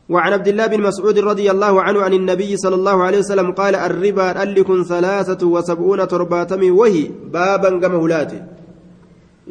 وعن 0.09 0.33
عبد 0.33 0.47
الله 0.47 0.67
بن 0.67 0.81
مسعود 0.81 1.19
رضي 1.19 1.51
الله 1.51 1.81
عنه 1.81 2.01
عن 2.01 2.13
النبي 2.13 2.57
صلى 2.57 2.75
الله 2.75 3.03
عليه 3.03 3.19
وسلم 3.19 3.51
قال 3.51 3.75
الربا 3.75 4.43
ألكن 4.43 4.83
ثلاثة 4.83 5.47
وسبعون 5.47 6.07
ترباتمي 6.07 6.71
وهي 6.71 7.07
بابا 7.31 7.79
كما 7.79 7.97
هلاتي 7.97 8.41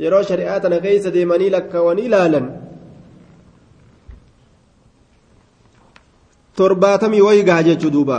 yeroo 0.01 0.23
shari'aatana 0.23 0.79
keeysa 0.81 1.11
deemanii 1.11 1.51
lakkawanii 1.51 2.05
ilaalan 2.09 2.45
torbaatamii 6.57 7.21
wayi 7.21 7.43
gaha 7.43 7.63
jechuu 7.63 7.91
duuba 7.91 8.19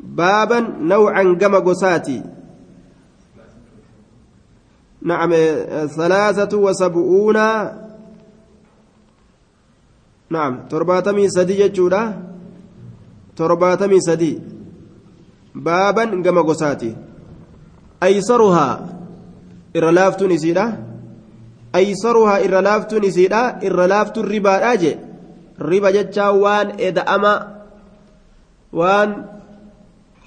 baaban 0.00 0.64
nawcan 0.90 1.60
gosaati 1.62 2.22
نعم 5.02 5.30
ثلاثة 5.86 6.58
وسبعون 6.58 7.36
نعم 10.30 10.68
ترباتمي 10.70 11.28
سدي 11.28 11.54
جتشورا 11.60 12.02
ترباتمي 13.36 14.00
سدي 14.00 14.38
بابا 15.54 16.04
كما 16.22 16.42
قساتي 16.42 16.96
أيسرها 18.02 18.68
irra 19.74 19.92
laaftuun 19.94 20.32
isiidha 20.34 20.64
aysaruhaa 21.72 22.40
irra 22.46 22.62
laaftuun 22.68 23.04
isiidha 23.10 23.42
irra 23.66 23.86
laaftuun 23.92 24.26
ribaadha 24.34 24.72
je 24.82 24.92
riba 25.70 25.92
jechaa 25.96 26.32
waan 26.44 26.68
eda'ama 26.88 27.34
waan 28.72 29.10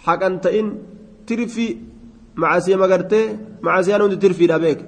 haqan 0.05 0.39
ta'in 0.43 0.67
tirfi 1.27 1.67
macasiya 2.41 2.77
magartee 2.83 3.25
macasiyaan 3.65 4.03
hundi 4.03 4.17
tirfiidha 4.23 4.59
beek 4.63 4.79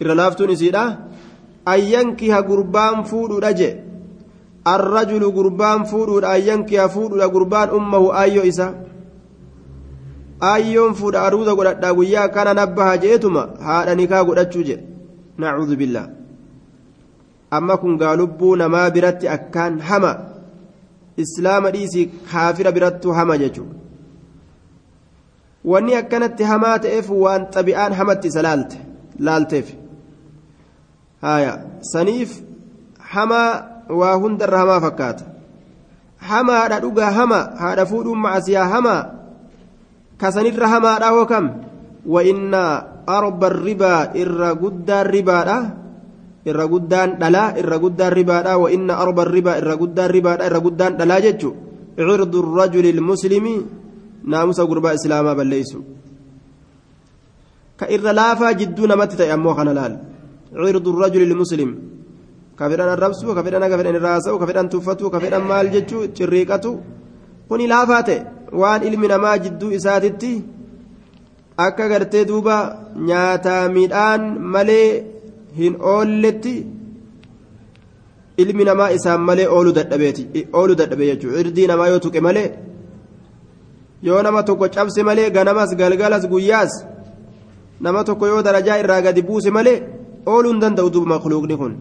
irra 0.00 0.14
laaftuun 0.20 0.54
isiidha 0.56 0.84
ayyankiha 1.64 2.42
gurbaan 2.42 3.04
fuudhuudha 3.04 3.52
je 3.52 3.70
arrajulu 4.64 5.32
gurbaan 5.32 5.84
fuudhuudha 5.90 6.28
ayyankiha 6.36 6.88
fuudhuudha 6.88 7.28
gurbaan 7.28 7.70
ummahu 7.78 8.12
ayyoo 8.22 8.44
isa 8.52 8.66
ayyoon 10.52 10.94
fuudha 10.94 11.22
aruuza 11.26 11.54
godhadhaa 11.54 11.94
guyyaa 11.98 12.28
kana 12.28 12.54
nabbaha 12.60 12.98
jeetuma 13.04 13.42
haadha 13.68 13.94
nikaa 14.00 14.24
godhachuu 14.24 14.64
jedhe 14.68 14.84
nacuudhu 15.38 15.76
billaa 15.82 16.08
amma 17.58 17.76
kun 17.82 17.98
gaalubbuu 18.02 18.56
namaa 18.62 18.90
biratti 18.96 19.28
akkaan 19.36 19.78
hama 19.90 20.12
islaama 21.24 21.70
dhiisii 21.74 22.06
kaafira 22.32 22.72
birattu 22.72 23.12
hama 23.18 23.38
jechuudha 23.38 23.76
wanni 25.64 25.94
akkanatti 26.00 26.42
hamaa 26.52 26.78
ta'eef 26.86 27.10
waan 27.24 27.46
xabi'aan 27.54 27.92
hamatti 28.00 28.28
isa 28.32 28.42
laalte 28.48 28.78
laalteef 29.28 29.68
saniif 31.80 32.42
hamaa 32.98 33.86
waa 33.88 34.14
hundarra 34.18 34.58
hamaa 34.58 34.80
fakkaata. 34.80 35.24
Hamaadha 36.18 36.80
dhugaa 36.80 37.10
hama 37.10 37.40
haadha 37.58 37.86
fuudhuun 37.86 38.18
macasiyaa 38.18 38.68
hamaa 38.68 39.02
kasanirra 40.18 40.68
hamaadha 40.68 41.10
hookam 41.10 41.46
وإن 42.06 42.54
أرب 43.08 43.44
الربا 43.44 43.94
إر 44.22 44.40
قدان 44.62 45.06
ربا 45.06 45.40
إر 46.48 46.60
قدان 46.66 47.08
دلا 47.18 47.44
إر 47.58 47.72
قدان 47.78 48.12
ربا 48.12 48.54
وإن 48.54 48.90
أرب 48.90 49.18
الربا 49.20 49.52
إر 49.58 49.70
قدان 49.82 50.10
ربا 50.10 50.32
إر 50.46 50.56
قدان 50.58 50.92
دلا 50.98 51.18
جتشو 51.24 51.50
عرض 51.98 52.34
الرجل 52.36 52.86
المسلم 52.94 53.46
ناموس 54.24 54.60
قربا 54.60 54.94
إسلاما 54.94 55.32
بل 55.38 55.46
ليسوا 55.46 55.82
كإر 57.78 58.06
لافا 58.18 58.52
جدو 58.58 58.86
نمت 58.90 59.12
تأمو 59.18 59.54
خنلال 59.54 59.92
عرض 60.61 60.87
الرجل 60.93 61.21
المسلم 61.29 61.69
كفران 62.59 62.89
الربس 62.95 63.19
كفران 63.37 63.63
كفران 63.73 63.95
الراس 63.99 64.25
كفران 64.41 64.69
تفتو 64.69 65.05
كفران 65.13 65.43
مال 65.49 65.65
جتشو 65.73 65.99
تشريكتو 66.15 66.71
كوني 67.49 67.67
لافاته 67.67 68.37
waan 68.51 68.83
ilmi 68.87 69.07
namaa 69.07 69.37
jidduu 69.37 69.71
isaatitti 69.77 70.31
akka 71.65 71.89
gartee 71.91 72.25
duuba 72.29 72.55
nyaataa 73.09 73.69
midhaan 73.77 74.23
malee 74.55 74.89
hin 75.59 75.75
oolletti 75.93 76.55
ilmi 78.43 78.63
namaa 78.69 78.89
isaan 78.97 79.21
malee 79.29 79.47
ooluu 79.55 79.75
dadhabeeti 79.79 80.47
ooluu 80.53 80.79
dadhabe 80.81 81.09
jechuudha 81.11 81.43
irdii 81.45 81.67
namaa 81.73 81.87
yoo 81.93 81.99
tuqe 82.05 82.21
malee 82.27 82.49
yoo 84.09 84.21
nama 84.27 84.43
tokko 84.49 84.69
cabse 84.75 85.01
malee 85.09 85.29
ganamas 85.37 85.75
galgalas 85.81 86.27
guyyaas 86.31 86.73
nama 87.81 88.03
tokko 88.03 88.27
yoo 88.33 88.41
darajaa 88.47 88.79
irraa 88.83 89.01
gadi 89.01 89.21
buuse 89.29 89.49
malee 89.57 89.79
Ooluu 90.26 90.52
hin 90.52 90.60
danda'u 90.60 90.90
duuba 90.94 91.08
makluuqni 91.14 91.56
kun 91.56 91.74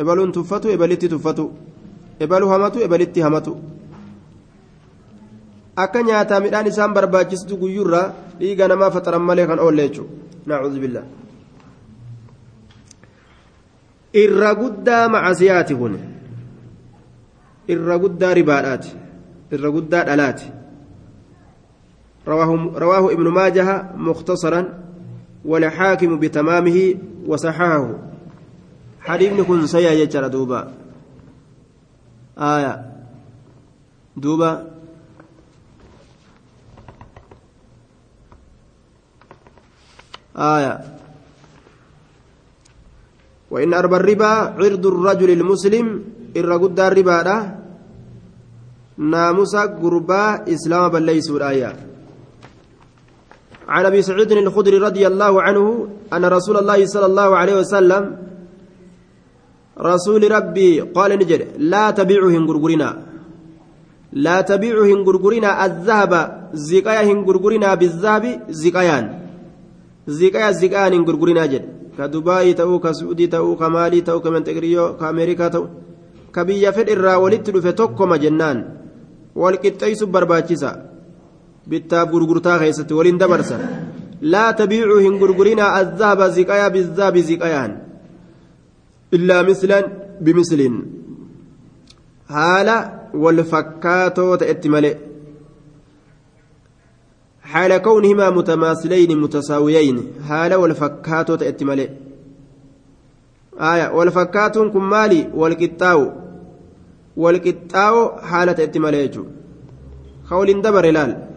ebaluun 0.00 0.32
tuffatu 0.32 0.68
ebalitti 0.74 1.08
tuffatu 1.08 1.50
ebaluu 2.20 2.50
hamatu 2.54 2.78
ebalitti 2.86 3.20
hamatu. 3.20 3.56
akka 5.76 6.02
nyaataa 6.02 6.40
midhaan 6.44 6.66
isaan 6.66 6.94
barbaachistu 6.94 7.56
guyyurraa 7.56 8.12
dhiiga 8.38 8.68
namaa 8.68 8.90
faxaran 8.94 9.22
malee 9.28 9.46
kan 9.46 9.58
oolle 9.58 9.82
jechuudha 9.88 10.46
nacuudhu 10.46 10.80
billaa 10.84 11.06
irra 14.22 14.50
guddaa 14.62 15.04
macasiyaati 15.14 15.74
kun 15.80 15.94
irra 17.74 17.98
guddaa 18.02 18.34
ribaadhaati 18.40 18.90
irra 19.56 19.70
guddaa 19.76 20.04
dhalaati 20.08 20.48
رواه 22.26 23.12
ابن 23.12 23.26
ماجه 23.28 23.82
مختصرا 23.96 24.60
والحاكم 25.44 26.18
بتمامه 26.18 26.94
وصححه. 27.26 27.88
حديث 29.00 29.40
كن 29.40 29.66
سيا 29.66 29.90
يجرى 29.90 30.28
دوبا. 30.28 30.72
آية. 32.38 32.74
دوبا. 34.16 34.66
آية. 40.36 40.74
وإن 43.50 43.74
أربى 43.74 43.96
الربا 43.96 44.26
عرض 44.56 44.86
الرجل 44.86 45.30
المسلم 45.30 45.86
irra 46.34 46.56
guddaan 46.58 46.92
ribaadha 46.96 47.36
naamusa 48.96 49.66
gurbaa 49.68 50.44
islaama 50.54 50.90
balleeysuudhaayya 50.94 51.70
عن 53.68 53.86
أبي 53.86 54.02
سعيد 54.02 54.32
الخدري 54.32 54.78
رضي 54.78 55.06
الله 55.06 55.42
عنه 55.42 55.88
أن 56.12 56.24
رسول 56.24 56.56
الله 56.56 56.86
صلى 56.86 57.06
الله 57.06 57.36
عليه 57.36 57.54
وسلم 57.60 58.16
رسول 59.78 60.22
ربي 60.32 60.80
قال 60.80 61.10
نجد 61.18 61.48
لا 61.58 61.90
تبيعوا 61.90 62.30
هنغرغرنا. 62.30 62.90
لا 64.12 64.40
تبيعوا 64.40 64.86
هنغرغرنا 64.86 65.64
الذهب 65.66 66.12
زكايا 66.54 67.02
هنغرغرنا 67.02 67.74
بالذهب 67.74 68.24
زكايان. 68.50 69.04
زكايا 70.06 70.50
زكايان 70.50 70.92
هنغرغرنا 70.92 71.46
جد. 71.46 71.64
كدبي 71.98 72.52
تأو 72.52 72.78
كسعودي 72.80 73.26
تأو 73.26 73.56
كمالي 73.56 74.00
تأو 74.00 74.20
كمنتقريو 74.20 74.96
كأمريكا 74.96 75.48
تأو 75.48 75.68
كبيا 76.34 76.70
فد 76.70 76.88
الرا 76.88 77.16
ولت 77.16 77.50
دفة 77.50 77.70
توكما 77.70 78.16
جنان 78.16 78.58
والقطيس 79.36 80.04
برباچيسا 80.04 80.91
bittaaf 81.70 82.10
gurgurtaa 82.14 82.58
keessatti 82.62 82.98
waliin 82.98 83.20
dabarsan 83.22 83.62
laa 84.34 84.50
tabiicuu 84.60 84.98
hin 85.06 85.18
gurgurinaa 85.22 85.70
azzaaba 85.82 86.28
ziqayaa 86.36 86.74
bizzaabi 86.76 87.22
ziqayaan 87.30 87.78
illaa 89.18 89.42
mislan 89.50 89.94
bimislin 90.24 90.76
haala 92.36 92.76
wal 93.24 93.42
fakkaatoo 93.54 94.36
ta'etti 94.42 94.74
malee 94.74 94.94
حال 97.52 97.76
كونهما 97.76 98.30
متماثلين 98.30 99.20
متساويين 99.20 100.12
حال 100.28 100.54
والفكاتو 100.54 101.34
تأتي 101.34 101.64
ملئ 101.64 101.88
آية 103.60 103.86
والفكاتون 103.96 104.70
كم 104.70 104.90
مالي 104.90 105.30
والكتاو 105.34 106.12
والكتاو 107.16 108.18
حالة 108.18 108.52
تأتي 108.52 108.78
ملئ 108.78 109.18
خول 110.24 110.62
دبر 110.62 110.86
لال 110.90 111.31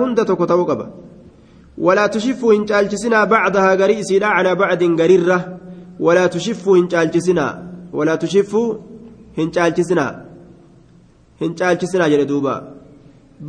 hunda 0.00 0.24
tokko 0.24 0.46
ta'uu 0.46 0.66
qaba 0.70 0.86
walaa 1.86 2.08
tushifuu 2.08 2.50
hin 2.50 2.64
caalchisinaa 2.70 3.26
bacdahaa 3.32 3.76
garii 3.82 3.98
isiidha 4.04 4.28
calaa 4.36 4.56
bacdin 4.62 4.96
garirra 5.00 5.38
walaa 6.06 6.28
tushifuu 6.34 6.74
hin 6.78 6.88
caalchisinaa 6.92 7.52
walaa 7.98 8.16
tushifuu 8.22 8.68
hin 9.38 9.50
caalchisinaa 9.56 10.12
hin 11.40 11.52
caalchisinaa 11.60 12.08
jedhe 12.12 12.26
duuba 12.32 12.54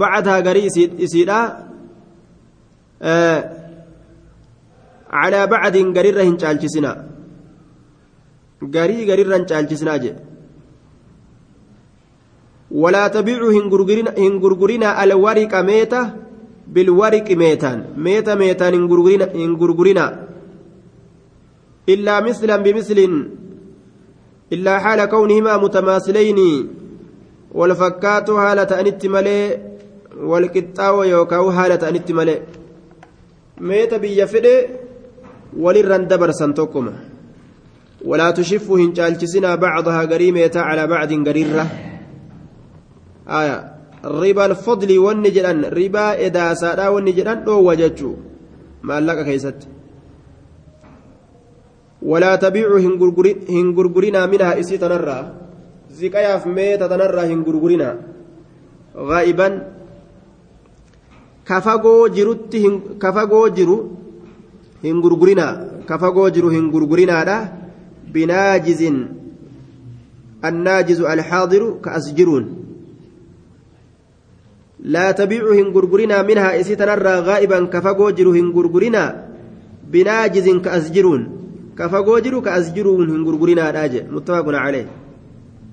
bacdahaa 0.02 0.42
garii 0.48 0.68
isiidha 1.08 1.40
calaa 5.12 5.46
bacdin 5.54 5.94
garirra 5.98 6.24
hin 6.30 6.38
caalchisinaa 6.44 6.98
garii 8.76 9.06
garirra 9.10 9.36
hin 9.40 9.48
caalchisinaa 9.52 9.98
jedhe 10.06 10.22
ولا 12.72 13.08
تبيعوا 13.08 13.52
هنغرغرنا 13.54 15.04
الورق 15.04 15.56
ميتا 15.56 16.16
بالورق 16.68 17.32
ميتان. 17.32 17.86
ميتا 17.98 18.36
ميتان 18.36 18.74
هنغرغرنا 18.74 20.28
إلا 21.90 22.20
مثلا 22.20 22.58
بمثل 22.58 23.28
إلا 24.54 24.80
حال 24.80 25.06
كونهما 25.06 25.58
متماثلين 25.58 26.68
والفكات 27.52 28.30
هالة 28.30 28.80
أنت 28.80 29.06
ملي 29.06 29.60
والكتاو 30.20 31.04
يوكاو 31.04 31.50
هالة 31.50 31.90
أنت 31.90 32.12
ملي. 32.12 32.42
ميتا 33.62 33.98
بيفدي 33.98 34.68
وللرن 35.58 36.08
دبر 36.08 36.32
سنتوكما. 36.32 36.94
ولا 38.06 38.32
تشفوا 38.32 38.78
هنجالجسنا 38.80 39.56
بعضها 39.56 40.06
قريمة 40.06 40.56
riba 43.28 44.44
alfadli 44.50 44.98
wanni 44.98 45.32
jedhan 45.36 45.68
riba 45.80 46.16
edaasaadha 46.28 46.92
wanni 46.92 47.14
jedhan 47.14 47.44
dhoowwa 47.46 47.76
jechuu 47.76 48.16
maallaqa 48.82 49.24
keessatti. 49.28 49.68
Walaa 52.02 52.38
tabiicu 52.38 52.78
hin 52.78 53.74
gurgurinaa 53.74 54.28
minhaa 54.28 54.56
isii 54.62 54.78
tanarraa 54.78 55.24
ziqayaaf 56.00 56.46
meeta 56.46 56.90
tanarraa 56.90 57.26
hin 57.32 57.44
gurgurinaa. 57.44 57.96
Gaa'iban 59.10 59.54
kafagoo 61.44 62.10
jirutti 62.10 62.62
kafagoo 63.04 63.50
jiru 63.50 63.78
hin 64.84 65.02
gurgurinaa 65.02 65.54
kafagoo 65.90 66.30
jiru 66.30 66.50
hin 66.50 66.72
gurgurinaadha. 66.72 67.38
Binaajizin 68.14 68.98
annaajizu 70.42 71.08
alxaadiru 71.14 71.68
ka 71.84 71.92
as 71.98 72.14
jiruun. 72.14 72.46
لا 74.80 75.12
تبيعوا 75.12 75.56
هنغرغرنا 75.56 76.22
منها 76.22 76.60
إسيتنرى 76.60 77.16
غائبا 77.28 77.60
كفقو 77.66 78.10
جرو 78.10 78.32
هنغرغرنا 78.32 79.04
بناجز 79.92 80.48
كأسجرون 80.50 81.22
كفقو 81.78 82.20
جرو 82.20 82.42
كأسجرون 82.42 83.10
هنغرغرنا 83.10 83.72
راجع 83.72 84.04
متفق 84.12 84.48
عليه. 84.48 84.88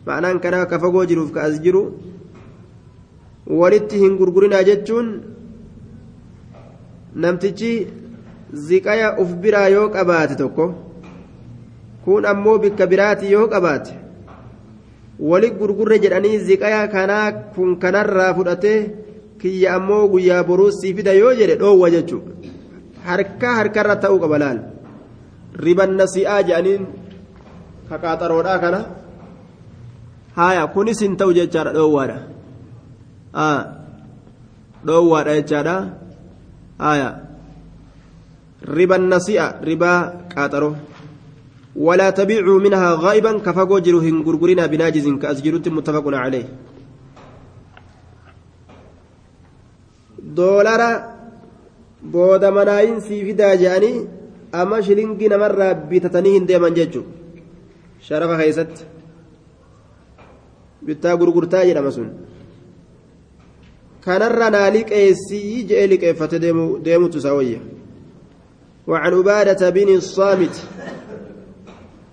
معنى 0.06 0.38
كان 0.38 0.64
كفقو 0.64 1.04
جرو 1.04 1.28
كأسجرو 1.28 1.92
ولت 3.46 3.94
هنغرغرنا 3.94 4.62
جتون 4.62 5.06
namtichi 7.14 7.86
ziqaya 8.52 9.16
uf 9.22 9.34
biraa 9.42 9.68
yoo 9.68 9.88
qabaate 9.88 10.36
tokko 10.36 10.64
kun 12.04 12.24
ammoo 12.26 12.58
bikka 12.58 12.86
wali 15.18 15.50
gurgurre 15.50 15.98
jedhanii 16.02 16.38
ziqaya 16.46 16.88
kanaa 16.88 17.32
kun 17.54 17.76
kanarraa 17.82 18.34
fudhatee 18.34 18.78
kiyya 19.40 19.74
ammoo 19.76 20.08
guyyaa 20.12 20.42
boruu 20.48 20.70
sii 20.78 20.94
fida 20.94 21.12
yoo 21.12 21.34
jedhe 21.40 21.56
dhoowwa 21.62 21.90
jechuudha 21.94 22.32
harka 23.06 23.54
harkarra 23.58 23.96
ta'uu 24.04 24.18
qaba 24.24 24.38
laal 24.42 24.58
riban 25.64 25.92
nasi'aa 26.00 26.42
jedhaniin 26.48 26.86
kakaaxaroodhaa 27.88 28.58
kana 28.64 28.80
haaya 30.38 30.66
kunis 30.74 31.00
hin 31.06 31.16
ta'u 31.20 31.36
jechaadha 31.38 31.76
dhoowwaadha 31.76 32.18
dhoowwaadha 34.86 35.36
jechaadha 35.38 35.76
haaya 36.78 37.10
riban 38.64 39.08
nasi'a 39.12 39.46
ribaa 39.68 40.00
qaaxaroo. 40.34 40.74
ولا 41.76 42.10
تبيعوا 42.10 42.60
منها 42.60 42.94
غائبا 42.94 43.38
كفقو 43.38 43.78
جرو 43.78 43.98
هنغرغرنا 43.98 44.66
بناجز 44.66 45.08
كأسجرت 45.08 45.68
متفق 45.68 46.04
عليه. 46.06 46.48
دولارا 50.18 51.14
بودا 52.02 52.50
مناين 52.50 53.00
سيفدا 53.00 53.54
جاني 53.54 54.06
أما 54.54 54.80
شلنجي 54.80 55.28
نمرة 55.28 55.72
بيتتني 55.72 56.38
هندي 56.38 56.58
من 56.58 56.74
ججو 56.74 57.02
شرف 58.00 58.30
خيست. 58.30 58.86
بتا 60.82 61.12
غرغرتا 61.12 61.64
جرا 61.64 61.80
مسون. 61.80 62.12
كانرا 64.04 64.48
نالك 64.48 64.92
إيسي 64.92 65.62
جيلك 65.62 66.04
إيفت 66.04 66.34
ديمو 66.34 66.78
ديمو 66.78 67.06
تساوية. 67.06 67.60
وعن 68.86 69.14
عبادة 69.14 69.70
بن 69.70 69.88
الصامت 69.94 70.68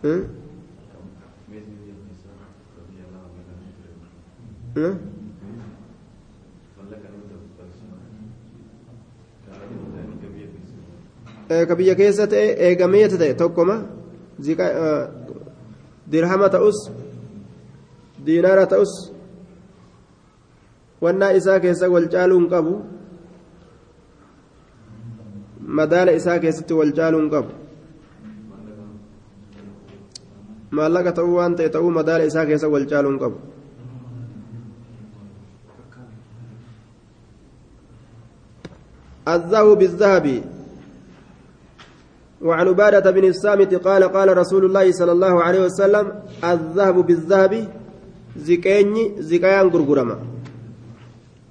أه؟ 0.05 0.21
أه؟ 4.77 4.95
ka 11.51 11.75
biyya 11.75 11.95
keessa 11.95 12.27
ta'e 12.31 12.55
eegameeta 12.67 13.17
ta'e 13.19 13.35
tokkoma 13.35 13.75
dirhama 16.11 16.47
ta'us 16.49 16.79
diinaara 18.25 18.65
ta'us 18.71 19.11
wannaa 21.01 21.35
isaa 21.39 21.59
keessa 21.59 21.89
wal 21.91 22.07
caaluu 22.13 22.39
hin 22.39 22.49
qabu 22.49 22.73
madaala 25.79 26.15
isaa 26.21 26.39
keessatti 26.39 26.73
wal 26.79 26.93
caaluu 26.99 27.21
hin 27.21 27.29
qabu 27.35 27.60
maallaqa 30.71 31.11
ta'uu 31.11 31.35
waan 31.35 31.55
ta'e 31.55 31.69
ta'uu 31.69 31.91
madaala 31.91 32.23
isaa 32.25 32.45
keessa 32.45 32.67
wal 32.69 32.85
caaluu 32.85 33.11
hin 33.11 33.19
qabu. 33.19 33.39
الذهب 39.27 39.77
بالذهب. 39.77 40.43
وعن 42.41 42.67
عبادة 42.67 43.11
بن 43.11 43.25
الصامت 43.25 43.73
قال 43.75 44.03
قال 44.03 44.37
رسول 44.37 44.65
الله 44.65 44.91
صلى 44.91 45.11
الله 45.11 45.43
عليه 45.43 45.61
وسلم 45.65 46.05
الذهب 46.43 46.95
بالذهب 47.05 47.53
زكيني 48.37 49.21
زكايان 49.21 49.67
غرغرما. 49.67 50.17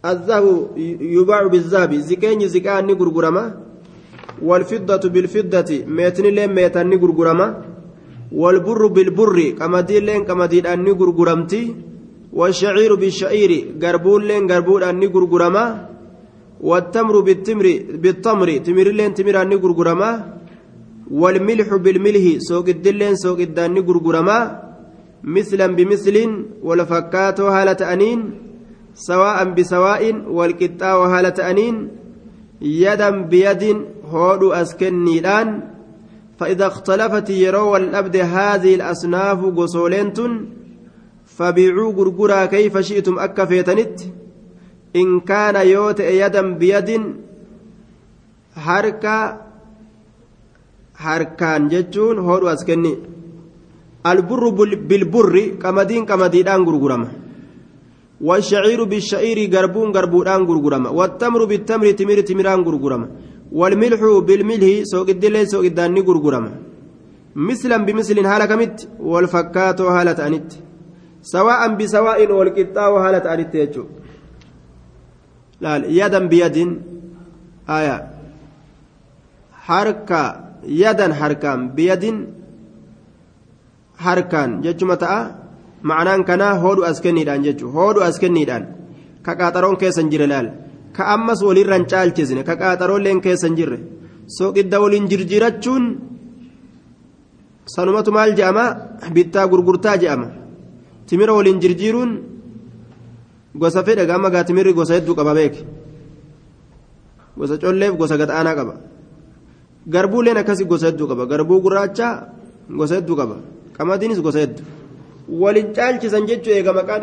الذهب 0.04 0.46
يباع 1.00 1.46
بالذهب 1.46 1.94
زكيني 1.94 2.48
زكايان 2.48 2.90
غرغرما. 2.90 3.44
والفضة 4.42 5.08
بالفضة 5.08 5.70
ميتن 5.86 6.26
لين 6.26 6.54
ميتن 6.54 6.90
غرغرما. 6.90 7.69
والبر 8.32 8.86
بالبر 8.86 9.38
قمدي 9.60 10.00
لين 10.00 10.24
قمدي 10.24 10.60
أني 10.72 10.90
غرغرمتي 10.90 11.74
والشعير 12.32 12.94
بالشعير 12.94 13.52
قربون 13.82 14.22
لين 14.24 14.52
قربون 14.52 14.82
أني 14.82 15.06
غرغرما 15.06 15.64
والتمر 16.60 17.20
بالتمر 17.20 17.66
بالتمر 18.02 18.48
تمر 18.56 18.88
لين 18.98 19.14
تمر 19.14 19.42
أني 19.42 19.56
غرغرما 19.56 20.10
والملح 21.10 21.68
بالملح 21.74 22.24
سوق 22.38 22.68
الدلين 22.68 23.14
سوق 23.16 23.40
الداني 23.40 23.80
غرغرما 23.80 24.38
مثلا 25.24 25.66
بمثل 25.66 26.16
والفكات 26.62 27.40
هالة 27.40 27.92
أنين. 27.92 28.20
سواء 28.94 29.44
بسواء 29.54 30.02
والقطاع 30.30 30.96
هالة 31.18 31.50
أنين. 31.50 31.88
يدا 32.62 33.10
بيد 33.10 33.62
هود 34.04 34.42
أسكني 34.44 35.18
الآن 35.18 35.48
فإذا 36.40 36.66
اختلفت 36.66 37.30
يرو 37.30 37.76
الأبد 37.76 38.16
هذه 38.16 38.74
الأصناف 38.74 39.40
قصولنت 39.58 40.18
فبيعوا 41.36 41.92
غرغرا 41.92 42.44
كيف 42.44 42.78
شئتم 42.78 43.18
أكفيتنت 43.18 44.00
إن 44.96 45.20
كان 45.20 45.56
يوت 45.68 46.00
يدا 46.00 46.42
بيد 46.60 46.90
حركة 48.56 49.16
jechuun 51.72 52.16
hodhu 52.26 52.46
as 52.48 52.62
kenni 52.68 52.92
alburru 54.04 54.52
bilburri 54.90 55.44
qamadiin 55.62 56.04
qamadiidhaan 56.10 56.64
gurgurama 56.64 57.08
والشعير 58.28 58.84
بالشعير 58.84 59.38
قربون 59.54 59.92
قربودان 59.96 60.42
غرغرما. 60.48 60.88
والتمر 60.98 61.44
بالتمر 61.44 61.90
تمر 61.90 62.20
تمران 62.20 62.60
غرغرما. 62.66 63.08
والملح 63.52 64.00
بالملح 64.26 64.82
سوق 64.92 65.08
الدلي 65.16 65.46
سوق 65.46 65.64
الداني 65.64 66.00
غرغرما 66.00 66.52
مثلا 67.36 67.76
بمثل 67.86 68.18
هالة 68.26 68.46
كمت 68.50 68.88
والفكات 69.00 69.80
هالة 69.80 70.18
أنت 70.26 70.52
سواء 71.22 71.60
بسواء 71.78 72.32
والقطاع 72.32 72.90
هالة 73.04 73.24
أنت 73.34 73.54
يجو 73.54 73.84
لا 75.60 75.76
يدا 75.76 76.20
بيد 76.32 76.56
آية 77.68 77.96
حركة 79.66 80.50
yadan 80.66 81.12
harkaan 81.12 81.72
biyadin 81.76 82.16
harkaan 83.96 84.60
jechuma 84.64 84.96
ta'a 85.00 85.20
ma'anaan 85.82 86.24
kanaa 86.28 86.60
hoodhu 86.60 86.84
as 86.84 87.00
kenniidhaan 87.00 87.44
jechuudha 87.46 87.74
hoodhu 87.78 88.00
as 88.08 88.16
kenniidhaan 88.22 88.64
ka 89.24 89.32
qaaxaroon 89.40 89.76
keessa 89.80 90.00
hin 90.02 90.10
jirre 90.12 90.26
laal 90.32 90.48
ka 90.96 91.02
ammas 91.14 91.40
walirraan 91.46 91.84
caalchisne 91.90 92.42
ka 92.48 92.54
qaaxaroolleen 92.60 93.20
keessa 93.24 93.46
hin 93.48 93.56
jirre 93.58 93.78
sooqidda 94.36 94.76
waliin 94.82 95.08
jirjirachuun 95.10 95.84
sanumatu 97.74 98.10
maal 98.16 98.34
je'ama 98.38 98.64
bittaa 99.14 99.46
gurgurtaa 99.52 99.96
je'ama 100.02 100.28
timira 101.06 101.32
waliin 101.38 101.60
jirjiiruun 101.62 102.10
gosa 103.60 103.84
fedha 103.86 104.04
gama 104.10 104.30
gaa 104.30 104.44
timirri 104.48 104.72
gosa 104.78 104.94
hedduu 104.96 105.14
qaba 105.18 105.34
beeke 105.34 105.60
gosa 107.38 107.54
colleef 107.62 107.94
gosa 108.00 108.16
gada'aanaa 108.20 108.54
qaba. 108.58 108.74
garbuuleen 109.88 110.36
akkasii 110.36 110.66
gosa 110.72 110.86
hedduu 110.88 111.06
qaba 111.10 111.26
garbuu 111.26 111.60
gurraacha 111.64 112.08
gosa 112.78 112.94
hedduu 112.98 113.16
qaba 113.20 113.36
qamadiinis 113.76 114.20
gosa 114.26 114.38
hedduu 114.44 114.64
waliin 115.42 115.72
caalchisan 115.76 116.26
jechuun 116.28 116.56
eega 116.56 116.72
maqaan 116.72 117.02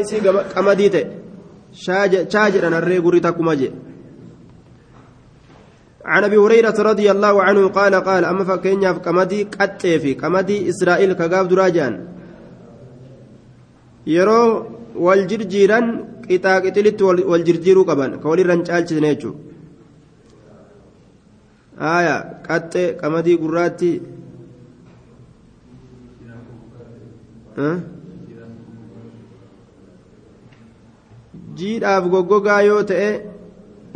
qamadii 0.56 0.90
ta'e 0.94 1.06
shaa 1.84 2.50
jedhan 2.54 2.74
harree 2.80 3.02
gurri 3.06 3.22
takkuma 3.28 3.56
jee 3.62 3.74
عن 6.08 6.24
أبي 6.24 6.38
هريرة 6.38 6.78
رضي 6.80 7.12
الله 7.12 7.36
عنه 7.44 7.68
قال 7.68 7.96
قال 7.96 8.24
أما 8.26 8.44
فكينيا 8.48 8.94
في 8.94 9.00
قمدي 9.00 9.44
قطي 9.44 10.00
في 10.00 10.14
قمدي 10.14 10.70
إسرائيل 10.70 11.14
كغاب 11.20 11.48
دراجان. 11.52 11.94
يرو 14.08 14.42
والجرجيران 14.96 15.86
قطا 16.30 16.54
قتلت 16.64 17.02
والجرجيرو 17.02 17.84
قبان 17.84 18.12
كولي 18.24 18.44
رنچالچ 18.48 18.90
نيچو 19.04 19.32
aya 21.80 22.42
qaxxe 22.48 22.98
qamadii 23.02 23.38
gurraatti 23.38 23.92
jiidhaaf 31.60 32.04
goggogaa 32.14 32.62
yoo 32.70 32.84
ta'e 32.92 33.10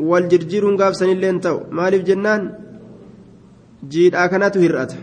wal 0.09 0.25
jirjiiruun 0.31 0.79
gaafsanillee 0.81 1.33
ta'u 1.45 1.57
maaliif 1.79 2.03
jennaan 2.09 2.43
jiidhaa 3.93 4.27
kanatu 4.33 4.59
hir'ata 4.65 4.97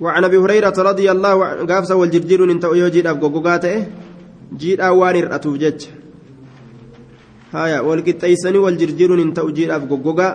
وعن 0.00 0.24
ابي 0.24 0.36
هريره 0.40 0.76
رضي 0.90 1.06
الله 1.12 1.36
عنه 1.44 1.62
قافص 1.68 1.90
والجرجير 1.92 2.40
انت 2.44 2.64
يوجد 2.64 3.06
اب 3.06 3.24
غوغاته 3.24 3.86
جيدا 4.56 4.88
وان 4.88 5.16
رأتوف 5.28 5.56
جج 5.60 5.80
jirjiiruun 8.80 9.20
hin 9.20 9.32
ta'u 9.34 9.50
jiidhaaf 9.56 9.84
goggogaa 9.90 10.32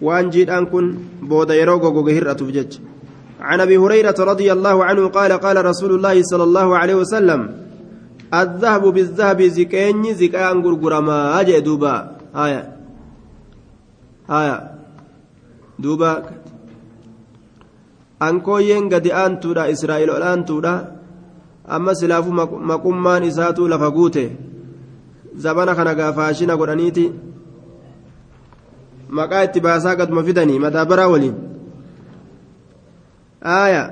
waan 0.00 0.30
jiidhaan 0.34 0.66
kun 0.72 0.86
booda 1.30 1.54
yeroo 1.54 1.78
goggoge 1.84 2.12
hir'atuuf 2.16 2.50
jecha 2.56 2.80
عن 3.40 3.60
ابي 3.60 3.76
هريره 3.76 4.14
رضي 4.18 4.52
الله 4.52 4.84
عنه 4.84 5.08
قال 5.08 5.32
قال 5.32 5.64
رسول 5.64 5.94
الله 5.94 6.22
صلى 6.22 6.44
الله 6.44 6.78
عليه 6.78 6.94
وسلم 6.94 7.40
الذهب 8.34 8.82
بالذهب 8.82 9.42
زكين 9.42 10.14
زكاء 10.14 10.60
غرغرما 10.60 11.40
أجي 11.40 11.60
دوبا 11.60 11.94
آية 12.34 12.62
آية 14.30 14.56
دوبا 15.78 16.12
ankooyyeen 18.20 18.90
gadi 18.90 19.14
aantuudha 19.14 19.70
israa'el 19.70 20.10
ol 20.10 20.22
aantuudha 20.26 20.72
amma 21.76 21.94
silaafu 21.94 22.32
maqummaan 22.70 23.22
isaatu 23.22 23.68
lafa 23.70 23.90
guute 23.90 24.24
zabana 25.38 25.74
kana 25.78 25.94
gaafaashina 25.94 26.56
godhaniiti 26.58 27.04
maqaa 29.18 29.44
itti 29.46 29.60
baasaa 29.66 29.94
gaduma 30.00 30.26
fidanii 30.26 30.58
madaabaraa 30.58 31.08
waliin 31.14 31.36
aayaa 33.44 33.88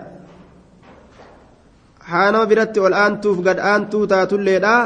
haanama 2.11 2.47
biratti 2.47 2.81
ol 2.81 2.95
aantuuf 3.03 3.39
gad 3.47 3.59
aantuu 3.59 4.07
taatulleedha. 4.07 4.77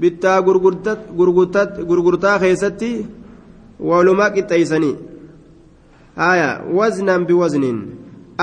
Bittaa 0.00 0.42
gurgurtaa 0.42 2.38
keessatti 2.42 2.88
walumaa 3.88 4.30
qixxeeysanii 4.36 4.96
aayaa 6.28 6.54
waznan 6.78 7.26
bi 7.26 7.28
biwazniin 7.28 7.78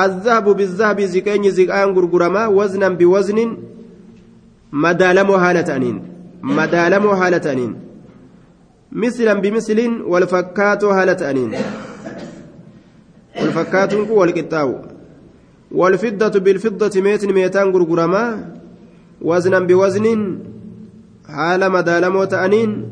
azzahabu 0.04 0.56
bizzahabii 0.60 1.08
ziqeenyi 1.14 1.52
ziqaan 1.58 1.94
gurguramaa 1.98 2.48
waznan 2.58 2.96
bi 2.96 3.06
biwazniin 3.06 3.52
madaalamoo 4.72 5.38
haala 5.44 5.64
ta'aniin. 5.64 5.98
Madaalamoo 6.42 7.16
haala 7.16 7.40
ta'aniin. 7.40 7.76
Mislan 8.92 9.42
bimisliin 9.42 9.94
walfakkaatoo 10.12 10.94
haala 10.94 11.16
ta'aniin. 11.16 11.52
Walfakkaatuun 13.42 14.08
kun 14.08 14.18
walqixxaawu 14.22 14.91
والفضة 15.72 16.40
بالفضة 16.40 17.02
ميت 17.02 17.26
ميتان 17.26 17.68
غرغرما 17.72 18.54
وزنا 19.22 19.60
بوزن 19.60 20.06
حال 21.28 21.72
مدالمو 21.72 22.24
تأنين 22.24 22.90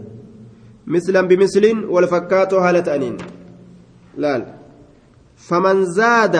مثلا 0.88 1.21
بمثل 1.21 1.86
والفكات 1.89 2.55
حالة 2.55 2.95
أنين 2.95 3.17
لا 4.17 4.45
فمن 5.36 5.86
زاد 5.86 6.36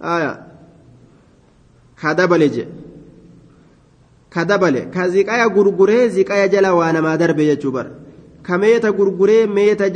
aya 0.00 0.46
ka 1.96 2.14
dabale 2.14 2.48
je 2.52 2.64
ka 4.28 4.44
dabale 4.44 4.90
ka 4.92 5.08
ziqaya 5.08 5.48
gurguree 5.48 6.08
ziqaya 6.12 6.48
jala 6.52 6.74
waa 6.74 6.92
namaa 6.92 7.16
darbe 7.16 7.44
jechuu 7.48 7.72
bar 7.72 7.86
ka 8.42 8.58
meeta 8.58 8.92
gurguree 8.92 9.46
meeta 9.46 9.88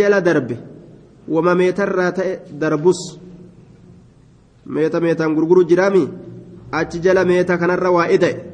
meeta 4.66 5.00
meetaan 5.00 5.34
gurguru 5.34 5.64
jiraami? 5.64 6.08
Achi 6.72 7.00
jala 7.00 7.24
meeta 7.24 7.58
kanarra 7.58 7.90
waa 7.90 8.08
ida'e 8.08 8.50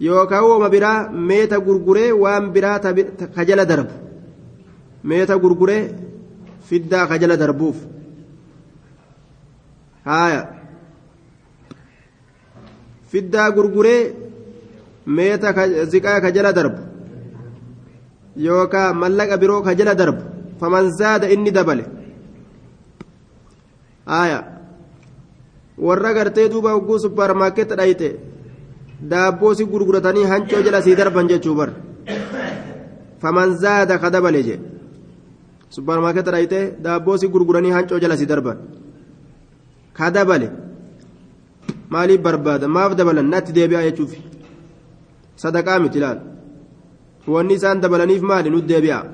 yookaan 0.00 0.44
wama 0.44 0.68
biraa 0.68 1.10
meeta 1.10 1.58
gurguree 1.58 2.12
waan 2.12 2.52
biraa 2.52 2.78
ka 3.34 3.44
jala 3.44 3.64
darbu. 3.64 3.92
Meeta 5.04 5.38
gurguree 5.38 5.94
fiddaa 6.68 7.06
ka 7.06 7.18
jala 7.18 7.36
darbuuf. 7.36 7.76
Haya 10.04 10.42
fiddaa 13.10 13.50
gurguree 13.50 14.14
meeta 15.06 15.52
ziqaa 15.92 16.20
ka 16.20 16.30
jala 16.30 16.52
darbu. 16.52 16.80
Yookaan 18.36 18.96
mallaqa 18.96 19.36
biroo 19.36 19.62
ka 19.62 19.74
jala 19.74 19.94
darbu. 19.94 20.22
Faman 20.60 20.90
zaada 20.98 21.26
inni 21.34 21.50
dabale. 21.50 21.84
Haya 24.06 24.51
warra 25.78 26.12
gartee 26.14 26.48
duuba 26.48 26.72
hogguu 26.74 26.98
supparmaarkeetta 26.98 27.76
dhayite 27.76 28.08
daabboo 29.10 29.54
si 29.54 29.64
gurguratanii 29.64 30.24
hancoo 30.32 30.62
jala 30.66 30.82
sii 30.82 30.94
darban 30.96 31.28
jechuu 31.28 31.54
bar 31.54 31.70
faman 33.22 33.56
zaada 33.62 33.98
ka 33.98 34.10
dabale 34.10 34.42
je 34.48 34.56
supparmaarkeeta 35.70 36.30
dhayitee 36.30 36.64
daabboo 36.84 37.16
si 37.16 37.28
gurguranii 37.28 37.70
hancoo 37.76 37.98
jala 38.02 38.16
si 38.16 38.26
darban 38.26 38.58
ka 39.96 40.10
dabale 40.10 40.48
maaliif 41.90 42.20
barbaada 42.26 42.68
maaf 42.68 42.92
dabalan 42.96 43.28
natti 43.32 43.52
deebi'aa 43.56 43.82
jechuuf 43.88 44.12
sadaqaa 45.42 45.78
miti 45.84 45.98
ilaal 45.98 46.18
wanni 47.34 47.54
isaan 47.54 47.80
dabalaniif 47.80 48.22
maali 48.30 48.50
nutti 48.50 48.68
deebi'aa 48.72 49.04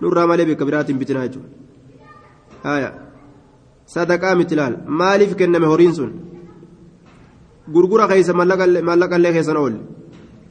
nurraa 0.00 0.26
malee 0.30 0.46
bakka 0.50 0.64
biraatiin 0.68 0.98
bitinaa 1.00 1.26
jechuudha 1.28 2.90
sadaqaa 3.94 4.34
miti 4.40 4.54
ilaal 4.56 4.74
maaliif 5.00 5.32
kenname 5.40 5.66
horiin 5.72 5.94
sun 5.98 6.10
gurgura 7.74 8.06
keessa 8.10 8.32
mallaqallee 8.90 9.32
keessan 9.36 9.58
oolle 9.62 9.80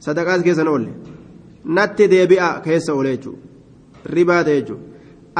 sadaqaas 0.06 0.42
keessan 0.46 0.68
oolle 0.72 0.90
natti 1.76 2.04
deebi'a 2.12 2.50
keessa 2.66 2.94
oole 2.94 3.10
jechuudha 3.14 3.40
ribaa 4.16 4.42
ta'e 4.46 4.60
jechuudha 4.60 4.84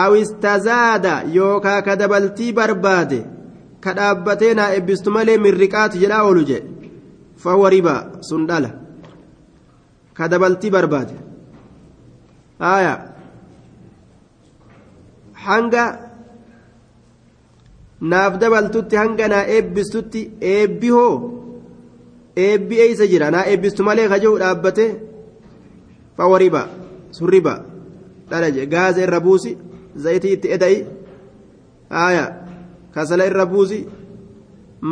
awistazaada 0.04 1.14
yookaan 1.36 1.82
ka 1.86 1.96
dabaltii 2.02 2.52
barbaade 2.58 3.20
ka 3.84 3.90
dhaabbatee 3.98 4.52
naa 4.58 4.70
eebbistu 4.76 5.10
malee 5.16 5.38
mirriqaatu 5.44 5.98
jedhaa 6.02 6.22
oolu 6.28 6.42
jedhe 6.50 6.68
fawwa 7.42 7.70
ribaa 7.76 8.00
sun 8.28 8.46
dhala 8.50 8.70
ka 10.16 10.28
dabaltii 10.32 10.70
barbaade 10.76 11.14
haaya 12.64 12.94
hanga 15.46 15.84
naaf 18.00 18.38
dabaltutti 18.42 18.96
hanga 18.96 19.28
naa 19.28 19.44
eebbistutti 19.56 20.20
eebbi 20.52 20.88
hoo 20.96 21.14
eebbi 22.46 22.80
eeysa 22.84 23.06
jira 23.12 23.30
naa 23.30 23.44
eebbistu 23.52 23.82
malee 23.84 24.08
ka 24.08 24.18
jiru 24.22 24.38
dhaabbate 24.42 24.86
fawwa 26.16 26.38
ribaa 26.44 26.66
sun 27.16 27.28
ribaa 27.36 27.58
dhala 28.30 28.50
jedhe 28.50 28.66
gaaza 28.74 29.02
irra 29.06 29.20
buusi 29.26 29.56
zayitii 30.04 30.32
itti 30.36 30.48
eda'i 30.56 30.78
haaya 31.96 32.26
kasala 32.94 33.26
irra 33.30 33.46
buusi 33.52 33.78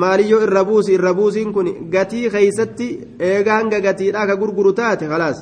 maaliyyoo 0.01 0.43
irra 0.47 0.65
buusi 0.71 0.93
irra 0.99 1.13
buusiin 1.19 1.53
kun 1.53 1.69
gatii 1.95 2.31
keeysatti 2.35 2.89
eega 3.29 3.53
hanga 3.59 3.81
gatiidhaa 3.87 4.27
ka 4.31 4.37
gurguru 4.41 4.73
taate 4.81 5.07
khalaas 5.13 5.39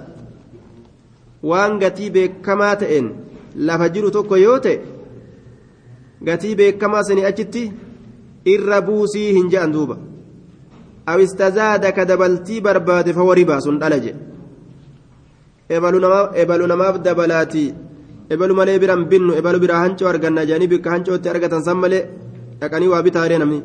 waan 1.51 1.79
gatii 1.83 2.11
beekamaa 2.17 2.77
ta'een 2.83 3.09
lafa 3.69 3.89
jiru 3.95 4.11
tokko 4.17 4.37
yoo 4.37 4.59
ta'e 4.67 4.77
gatii 6.23 6.55
beekamaa 6.55 7.03
sanii 7.03 7.25
achitti 7.31 7.73
irra 8.55 8.81
buusii 8.81 9.33
hin 9.37 9.51
je'an 9.53 9.73
duuba 9.73 9.97
aw 11.07 11.19
istazaada 11.21 11.93
ka 11.93 12.05
dabaltii 12.05 12.61
barbaade 12.61 13.13
fa 13.13 13.23
waribaa 13.29 13.61
sun 13.61 13.79
dhala 13.79 13.99
jedhe 14.05 14.21
ebalu 16.43 16.67
namaaf 16.73 16.97
dabalaatii 17.03 17.75
ebalu 18.31 18.55
malee 18.55 18.79
biran 18.79 19.05
binnu 19.11 19.33
ebalu 19.41 19.59
biraa 19.65 19.83
hancoo 19.85 20.09
arganna 20.13 20.47
jedhanii 20.49 20.73
bikka 20.75 20.91
hancootti 20.95 21.29
argatan 21.29 21.63
san 21.63 21.79
malee 21.85 22.05
dhaqanii 22.61 22.89
waa 22.95 23.03
bitaaree 23.07 23.39
namni 23.43 23.61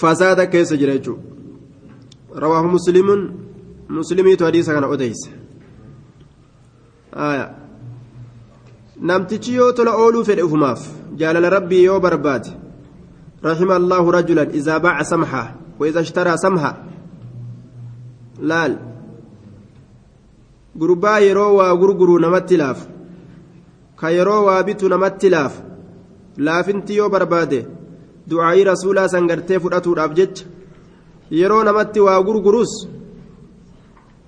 fasaada 0.00 0.46
keessa 0.52 0.76
jira 0.80 0.96
jechuudha 0.98 1.22
rawaahu 2.42 2.68
musliimuun 2.76 3.22
musliimiitu 3.88 4.44
hadiisa 4.44 4.74
kana 4.74 4.88
odeyse 4.94 5.30
namtichi 9.00 9.54
yoo 9.54 9.72
tola 9.72 9.96
ooluu 9.96 10.24
fedhe 10.24 10.42
ufumaaf 10.42 10.80
jaalala 11.16 11.50
rabbii 11.50 11.84
yoo 11.84 12.00
barbaade 12.00 12.50
rahima 13.42 13.74
allaahu 13.76 14.10
rajulan 14.16 14.54
izaa 14.54 14.80
baaca 14.80 15.04
samha 15.04 15.42
waiza 15.78 16.00
ishtaraa 16.00 16.36
samha 16.36 16.70
laal 18.50 18.76
gurbaa 20.76 21.18
yeroo 21.26 21.52
waa 21.56 21.74
gurguruu 21.76 22.18
namatti 22.18 22.56
laafu 22.56 22.88
ka 24.00 24.10
yeroo 24.10 24.44
waa 24.46 24.62
bitu 24.62 24.88
namatti 24.88 25.30
laafu 25.36 25.62
laafinti 26.38 26.96
yoo 26.96 27.08
barbaade 27.08 27.66
du'aayi 28.30 28.64
rasuulaa 28.70 29.08
san 29.08 29.26
gartee 29.26 29.58
fudhatuudhaaf 29.64 30.14
jecha 30.18 30.44
yeroo 31.30 31.62
namatti 31.64 32.00
waa 32.00 32.22
gurguruus 32.22 32.72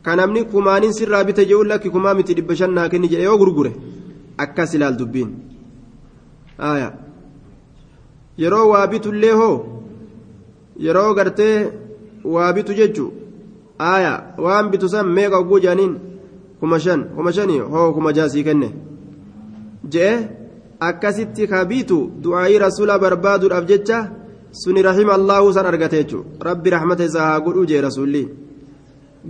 ka 0.02 0.16
namni 0.16 0.44
kumaanin 0.44 0.92
sirraa 0.92 1.24
bite 1.24 1.46
je'uun 1.50 1.68
lakki 1.68 1.90
kumaa 1.90 2.14
miti 2.14 2.34
dhibba 2.34 2.56
shannaa 2.56 2.88
kenni 2.88 3.08
jedhe 3.12 3.24
yoo 3.30 3.38
gurgure 3.38 3.72
akkas 4.38 4.74
ilaal 4.74 4.96
dubbiin. 4.96 5.30
Yeroo 8.38 8.66
waa 8.72 8.86
bitullee 8.86 9.32
hoo? 9.40 9.56
Yeroo 10.86 11.14
gartee 11.14 11.56
waa 12.24 12.52
bitu 12.52 12.74
jechuun 12.74 13.12
aaya 13.78 14.12
waan 14.44 14.70
bitu 14.70 14.88
san 14.88 15.06
meeqa 15.16 15.38
oguu 15.38 15.60
jedhaniin? 15.60 15.94
kuma 16.60 16.78
shan. 16.80 17.00
kuma 17.16 17.32
shanii 17.32 17.58
hoo 17.72 17.92
kuma 17.92 18.12
jaasii 18.12 18.44
kenne? 18.44 18.68
Je'e 19.92 20.28
akkasitti 20.80 21.46
ka 21.50 21.64
bitu 21.64 21.98
du'aayii 22.22 22.58
rasuula 22.58 22.98
barbaaduudhaaf 22.98 23.66
jecha 23.70 23.98
suni 24.52 24.82
rahima 24.82 25.12
allahu 25.14 25.52
san 25.52 25.66
argate 25.66 25.96
jechuudha 26.02 26.44
rabbi 26.48 26.70
rahmata 26.76 27.04
isaa 27.04 27.26
haa 27.28 27.40
godhuu 27.40 27.66
jee 27.70 27.80
rasuulli. 27.80 28.28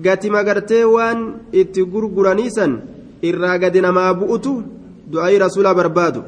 Gatima 0.04 0.44
gartee 0.44 0.84
waan 0.84 1.20
itti 1.52 1.84
gurguranii 1.92 2.50
san 2.50 2.72
irraa 3.28 3.58
gadi 3.58 3.80
namaa 3.80 4.14
bu'utu 4.14 4.52
du'aayii 5.16 5.42
rasuula 5.46 5.74
barbaadu 5.80 6.22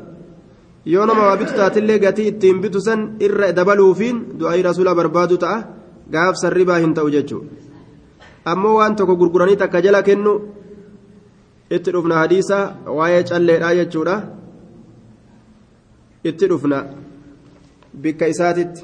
yoo 0.95 1.07
nama 1.13 1.23
waa 1.29 1.37
bitu 1.41 1.55
taatillee 1.61 1.99
gatii 2.05 2.29
ittiin 2.33 2.61
bitu 2.67 2.81
san 2.89 3.01
irra 3.29 3.53
dabaluufiin 3.61 4.19
du'aayii 4.41 4.67
rasuula 4.71 4.95
barbaadu 5.01 5.37
ta'a 5.47 5.59
gaaf 6.15 6.35
sarribaa 6.43 6.79
hin 6.85 6.95
ta'u 6.99 7.11
jechuudha. 7.17 7.49
ammoo 8.51 8.75
waan 8.79 8.95
tokko 8.99 9.15
gurguranii 9.21 9.57
takka 9.63 9.81
jala 9.87 10.01
kennu 10.09 10.33
itti 11.77 11.91
dhufna 11.95 12.15
hadiisa 12.23 12.59
waa'ee 12.99 13.23
calleedhaa 13.31 13.75
jechuudha. 13.79 14.15
Itti 16.31 16.47
dhufna 16.51 16.79
bikka 18.03 18.27
isaatitti. 18.35 18.83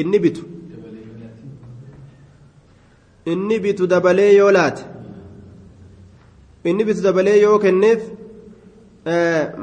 Inni 0.00 0.18
bitu. 0.24 0.42
Inni 3.32 3.58
bitu 3.64 3.86
dabalee 3.94 4.30
yoo 4.36 4.50
laate 4.58 4.84
inni 6.68 6.82
bitu 6.88 7.00
dabalee 7.06 7.36
yoo 7.44 7.58
kenneef 7.64 8.00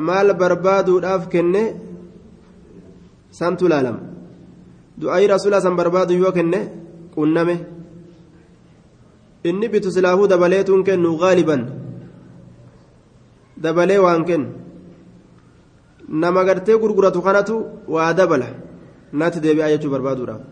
maal 0.08 0.28
barbaaduudhaaf 0.42 1.24
kenne 1.34 1.62
santu 3.40 3.66
laalama 3.72 4.02
du'aayi 5.02 5.28
rasuula 5.34 5.62
san 5.66 5.76
barbaadu 5.80 6.14
yoo 6.24 6.32
kenne 6.38 6.60
qunname 7.16 7.56
inni 9.50 9.68
bitu 9.74 9.90
silaafuu 9.96 10.28
dabaleetuun 10.34 10.82
kennu 10.88 11.10
gaaliban 11.24 11.62
dabalee 13.64 14.00
waan 14.06 14.24
kennu 14.30 14.50
nama 16.22 16.42
gartee 16.48 16.78
gurguratu 16.82 17.20
kanatu 17.28 17.56
waa 17.96 18.12
dabala 18.20 18.48
natti 19.20 19.40
deebi'aa 19.46 19.72
jechuu 19.74 19.94
barbaaduudhaaf 19.96 20.44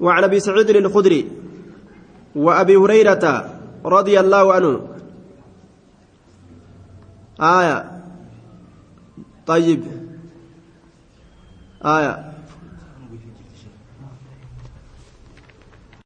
وعن 0.00 0.24
ابي 0.24 0.38
سعيد 0.40 0.70
الخدري 0.70 1.20
وابي 2.36 2.76
هريره 2.76 3.24
رضي 3.86 4.20
الله 4.20 4.54
عنه. 4.54 4.88
آية. 7.40 8.02
طيب. 9.46 9.84
آية. 11.84 12.25